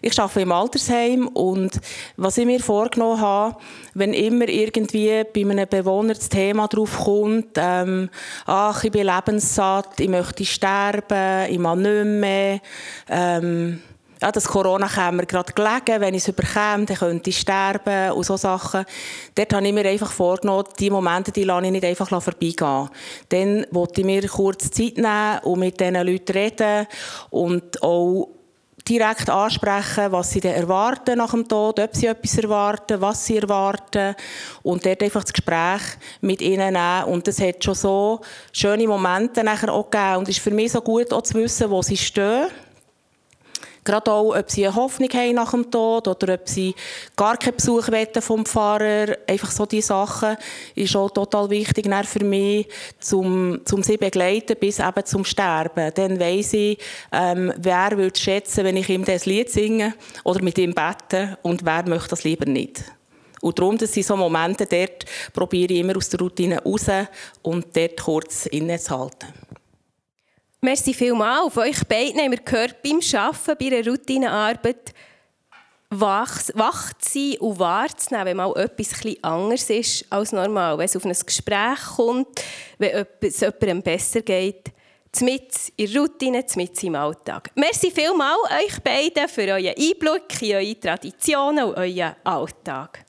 ich 0.00 0.18
arbeite 0.18 0.40
im 0.40 0.52
Altersheim 0.52 1.28
und 1.28 1.78
was 2.16 2.38
ich 2.38 2.46
mir 2.46 2.60
vorgenommen 2.60 3.20
habe, 3.20 3.58
wenn 3.92 4.14
immer 4.14 4.48
irgendwie 4.48 5.24
bei 5.24 5.42
einem 5.42 5.68
Bewohner 5.68 6.14
das 6.14 6.30
Thema 6.30 6.68
drauf 6.68 7.00
kommt, 7.04 7.48
ähm, 7.56 8.08
ach, 8.46 8.82
ich 8.82 8.92
bin 8.92 9.06
lebenssatt, 9.06 10.00
ich 10.00 10.08
möchte 10.08 10.46
sterben, 10.46 11.52
ich 11.52 11.58
mag 11.58 11.76
nicht 11.76 12.04
mehr, 12.06 12.60
ähm, 13.10 13.82
ja, 14.24 14.32
das 14.32 14.48
Corona 14.48 14.88
käme 14.88 15.18
mir 15.18 15.26
gerade 15.26 15.52
gelegen, 15.52 16.00
wenn 16.00 16.14
ich 16.14 16.22
es 16.22 16.28
überkäme, 16.28 16.86
dann 16.86 16.96
könnte 16.96 17.28
ich 17.28 17.40
sterben 17.40 18.12
und 18.12 18.24
so 18.24 18.38
Sachen. 18.38 18.86
Dort 19.34 19.52
habe 19.52 19.66
ich 19.66 19.72
mir 19.74 19.86
einfach 19.86 20.10
vorgenommen, 20.10 20.64
die 20.78 20.88
Momente, 20.88 21.30
die 21.30 21.44
lasse 21.44 21.66
ich 21.66 21.72
nicht 21.72 21.84
einfach 21.84 22.08
vorbeigehen. 22.08 22.88
Dann 23.28 23.66
wollte 23.70 24.00
ich 24.00 24.06
mir 24.06 24.26
kurz 24.26 24.70
Zeit 24.70 24.96
nehmen 24.96 25.40
und 25.42 25.58
mit 25.58 25.78
diesen 25.78 26.06
Leuten 26.06 26.32
reden 26.32 26.86
und 27.28 27.82
auch 27.82 28.30
direkt 28.88 29.28
ansprechen, 29.28 30.10
was 30.10 30.30
sie 30.30 30.40
dann 30.40 30.54
erwarten 30.54 31.18
nach 31.18 31.32
dem 31.32 31.46
Tod, 31.46 31.78
ob 31.78 31.94
sie 31.94 32.06
etwas 32.06 32.38
erwarten, 32.38 33.00
was 33.02 33.26
sie 33.26 33.36
erwarten 33.36 34.14
und 34.62 34.86
dort 34.86 35.02
einfach 35.02 35.22
das 35.24 35.34
Gespräch 35.34 35.82
mit 36.22 36.40
ihnen 36.40 36.72
nehmen 36.72 37.04
und 37.04 37.28
es 37.28 37.40
hat 37.40 37.62
schon 37.62 37.74
so 37.74 38.20
schöne 38.52 38.86
Momente 38.86 39.44
nachher 39.44 39.72
auch 39.72 39.90
gegeben 39.90 40.16
und 40.16 40.28
es 40.28 40.36
ist 40.36 40.44
für 40.44 40.50
mich 40.50 40.72
so 40.72 40.80
gut 40.80 41.12
auch 41.12 41.22
zu 41.22 41.34
wissen, 41.34 41.70
wo 41.70 41.82
sie 41.82 41.96
stehen 41.96 42.48
Gerade 43.84 44.10
auch, 44.10 44.34
ob 44.34 44.50
sie 44.50 44.66
eine 44.66 44.74
Hoffnung 44.74 45.10
haben 45.10 45.34
nach 45.34 45.50
dem 45.50 45.70
Tod 45.70 46.08
oder 46.08 46.34
ob 46.34 46.48
sie 46.48 46.74
gar 47.16 47.36
keinen 47.36 47.56
Besuch 47.56 47.86
vom 48.20 48.46
Pfarrer. 48.46 49.16
Einfach 49.26 49.50
so 49.50 49.66
diese 49.66 49.88
Sachen 49.88 50.36
ist 50.74 50.96
auch 50.96 51.10
total 51.10 51.50
wichtig 51.50 51.86
für 52.06 52.24
mich, 52.24 52.66
um, 53.12 53.60
um 53.70 53.82
sie 53.82 53.98
begleiten 53.98 54.56
bis 54.58 54.78
eben 54.78 55.04
zum 55.04 55.24
Sterben. 55.24 55.92
Dann 55.94 56.18
weiss 56.18 56.54
ich, 56.54 56.78
ähm, 57.12 57.52
wer 57.58 57.90
würde 57.96 58.18
schätzen, 58.18 58.64
wenn 58.64 58.78
ich 58.78 58.88
ihm 58.88 59.04
das 59.04 59.26
Lied 59.26 59.50
singe 59.50 59.94
oder 60.24 60.42
mit 60.42 60.56
ihm 60.56 60.74
bete 60.74 61.36
und 61.42 61.64
wer 61.64 61.86
möchte 61.86 62.08
das 62.08 62.24
lieber 62.24 62.46
nicht. 62.46 62.82
Und 63.42 63.58
darum, 63.58 63.76
das 63.76 63.92
sind 63.92 64.06
so 64.06 64.16
Momente, 64.16 64.64
dort 64.64 65.04
probiere 65.34 65.74
ich 65.74 65.80
immer 65.80 65.98
aus 65.98 66.08
der 66.08 66.20
Routine 66.20 66.62
raus 66.62 66.86
und 67.42 67.76
dort 67.76 68.00
kurz 68.00 68.46
innezuhalten. 68.46 69.28
Merci 70.64 70.94
vielmals. 70.94 71.44
Auf 71.44 71.58
euch 71.58 71.84
beiden 71.86 72.18
haben 72.18 72.30
wir 72.30 72.38
gehört, 72.38 72.82
beim 72.82 72.98
Arbeiten, 73.12 73.56
bei 73.58 73.66
einer 73.66 73.86
Routinearbeit, 73.86 74.94
wach, 75.90 76.40
wach 76.54 76.94
zu 76.94 77.18
sein 77.18 77.38
und 77.40 77.58
wahrzunehmen, 77.58 78.26
wenn 78.28 78.36
mal 78.38 78.56
etwas 78.56 78.92
etwas 78.92 79.22
anders 79.22 79.68
ist 79.68 80.06
als 80.08 80.32
normal. 80.32 80.78
Wenn 80.78 80.86
es 80.86 80.96
auf 80.96 81.04
ein 81.04 81.12
Gespräch 81.12 81.80
kommt, 81.96 82.28
wenn 82.78 83.04
es 83.20 83.40
jemandem 83.40 83.82
besser 83.82 84.22
geht, 84.22 84.72
mit 85.20 85.52
in 85.76 85.92
der 85.92 86.00
Routine, 86.00 86.42
mit 86.56 86.82
im 86.82 86.94
Alltag. 86.94 87.50
Merci 87.56 87.90
vielmals 87.90 88.38
euch 88.64 88.80
beiden 88.82 89.28
für 89.28 89.42
euren 89.42 89.66
Einblick 89.66 90.40
in 90.40 90.56
eure 90.56 90.80
Traditionen 90.80 91.64
und 91.64 91.76
euren 91.76 92.16
Alltag. 92.24 93.03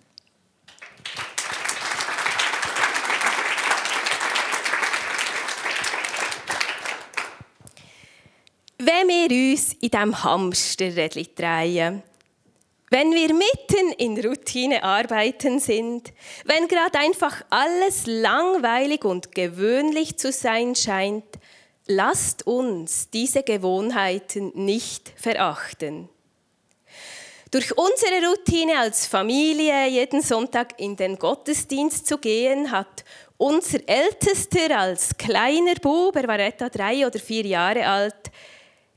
Wenn 8.85 9.07
wir 9.07 9.51
uns 9.51 9.73
in 9.81 9.89
diesem 9.89 10.23
Hamsterrädchen 10.23 11.27
drehen, 11.35 12.03
wenn 12.91 13.11
wir 13.13 13.33
mitten 13.33 13.91
in 13.97 14.23
Routinearbeiten 14.23 15.59
sind, 15.59 16.13
wenn 16.43 16.67
gerade 16.67 16.99
einfach 16.99 17.43
alles 17.49 18.03
langweilig 18.05 19.03
und 19.03 19.33
gewöhnlich 19.33 20.19
zu 20.19 20.31
sein 20.31 20.75
scheint, 20.75 21.25
lasst 21.87 22.45
uns 22.45 23.09
diese 23.09 23.41
Gewohnheiten 23.41 24.51
nicht 24.53 25.11
verachten. 25.15 26.07
Durch 27.49 27.75
unsere 27.75 28.29
Routine 28.29 28.77
als 28.77 29.07
Familie 29.07 29.87
jeden 29.87 30.21
Sonntag 30.21 30.79
in 30.79 30.95
den 30.95 31.17
Gottesdienst 31.17 32.05
zu 32.05 32.19
gehen, 32.19 32.69
hat 32.69 33.03
unser 33.37 33.79
Ältester 33.87 34.77
als 34.77 35.17
kleiner 35.17 35.75
Bub, 35.81 36.15
er 36.15 36.27
war 36.27 36.39
etwa 36.39 36.69
drei 36.69 37.07
oder 37.07 37.17
vier 37.17 37.47
Jahre 37.47 37.87
alt, 37.87 38.31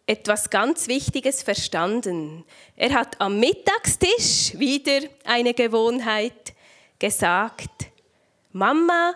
etwas 0.09 0.49
ganz 0.49 0.89
Wichtiges 0.89 1.43
verstanden. 1.43 2.45
Er 2.77 2.95
hat 2.95 3.21
am 3.21 3.39
Mittagstisch 3.39 4.59
wieder 4.59 5.01
eine 5.25 5.53
Gewohnheit 5.53 6.55
gesagt, 6.99 7.89
Mama, 8.53 9.15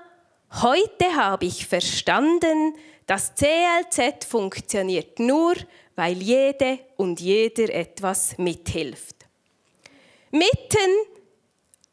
heute 0.61 1.16
habe 1.16 1.46
ich 1.46 1.66
verstanden, 1.66 2.74
das 3.07 3.35
CLZ 3.35 4.26
funktioniert 4.26 5.18
nur, 5.18 5.55
weil 5.96 6.20
jede 6.20 6.78
und 6.98 7.20
jeder 7.20 7.72
etwas 7.72 8.37
mithilft. 8.37 9.16
Mitten 10.31 10.90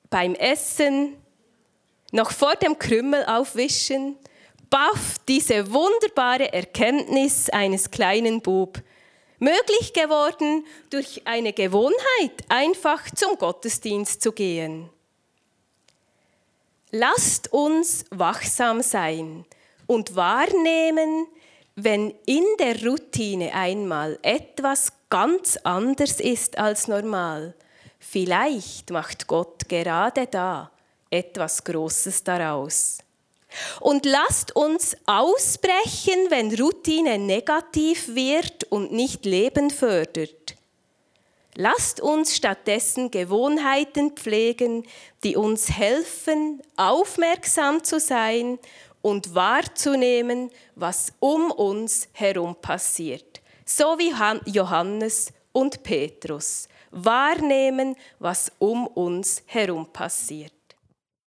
beim 0.10 0.36
Essen, 0.36 1.16
noch 2.12 2.32
vor 2.32 2.56
dem 2.56 2.78
Krümmel 2.78 3.24
aufwischen, 3.26 4.18
baff 4.70 5.18
diese 5.28 5.72
wunderbare 5.72 6.54
Erkenntnis 6.54 7.50
eines 7.50 7.90
kleinen 7.92 8.42
Bub 8.42 8.82
möglich 9.40 9.94
geworden 9.94 10.66
durch 10.90 11.22
eine 11.26 11.54
Gewohnheit, 11.54 12.44
einfach 12.50 13.10
zum 13.12 13.38
Gottesdienst 13.38 14.22
zu 14.22 14.32
gehen. 14.32 14.90
Lasst 16.92 17.54
uns 17.54 18.06
wachsam 18.12 18.82
sein 18.82 19.46
und 19.88 20.16
wahrnehmen, 20.16 21.28
wenn 21.76 22.14
in 22.26 22.44
der 22.60 22.84
Routine 22.84 23.54
einmal 23.54 24.20
etwas 24.22 24.92
ganz 25.10 25.58
anders 25.64 26.20
ist 26.20 26.58
als 26.58 26.88
normal. 26.88 27.56
Vielleicht 28.00 28.92
macht 28.92 29.28
Gott 29.28 29.70
gerade 29.70 30.28
da 30.28 30.72
etwas 31.10 31.64
Großes 31.64 32.24
daraus. 32.24 33.00
Und 33.80 34.06
lasst 34.06 34.56
uns 34.56 34.96
ausbrechen, 35.06 36.28
wenn 36.30 36.54
Routine 36.56 37.18
negativ 37.18 38.14
wird 38.16 38.66
und 38.66 38.92
nicht 38.92 39.26
Leben 39.26 39.70
fördert. 39.70 40.56
Lasst 41.56 42.00
uns 42.00 42.36
stattdessen 42.36 43.12
Gewohnheiten 43.12 44.12
pflegen, 44.12 44.86
die 45.24 45.36
uns 45.36 45.70
helfen, 45.70 46.62
aufmerksam 46.78 47.84
zu 47.84 48.00
sein 48.00 48.60
und 49.02 49.36
wahrzunehmen, 49.36 50.52
was 50.76 51.12
um 51.20 51.52
uns 51.52 52.08
herum 52.14 52.56
passiert. 52.62 53.42
So 53.66 53.98
wie 53.98 54.14
Johannes 54.52 55.34
und 55.52 55.84
Petrus. 55.84 56.68
Wahrnehmen, 56.92 57.96
was 58.20 58.52
um 58.60 58.88
uns 58.88 59.44
herum 59.46 59.92
passiert. 59.92 60.54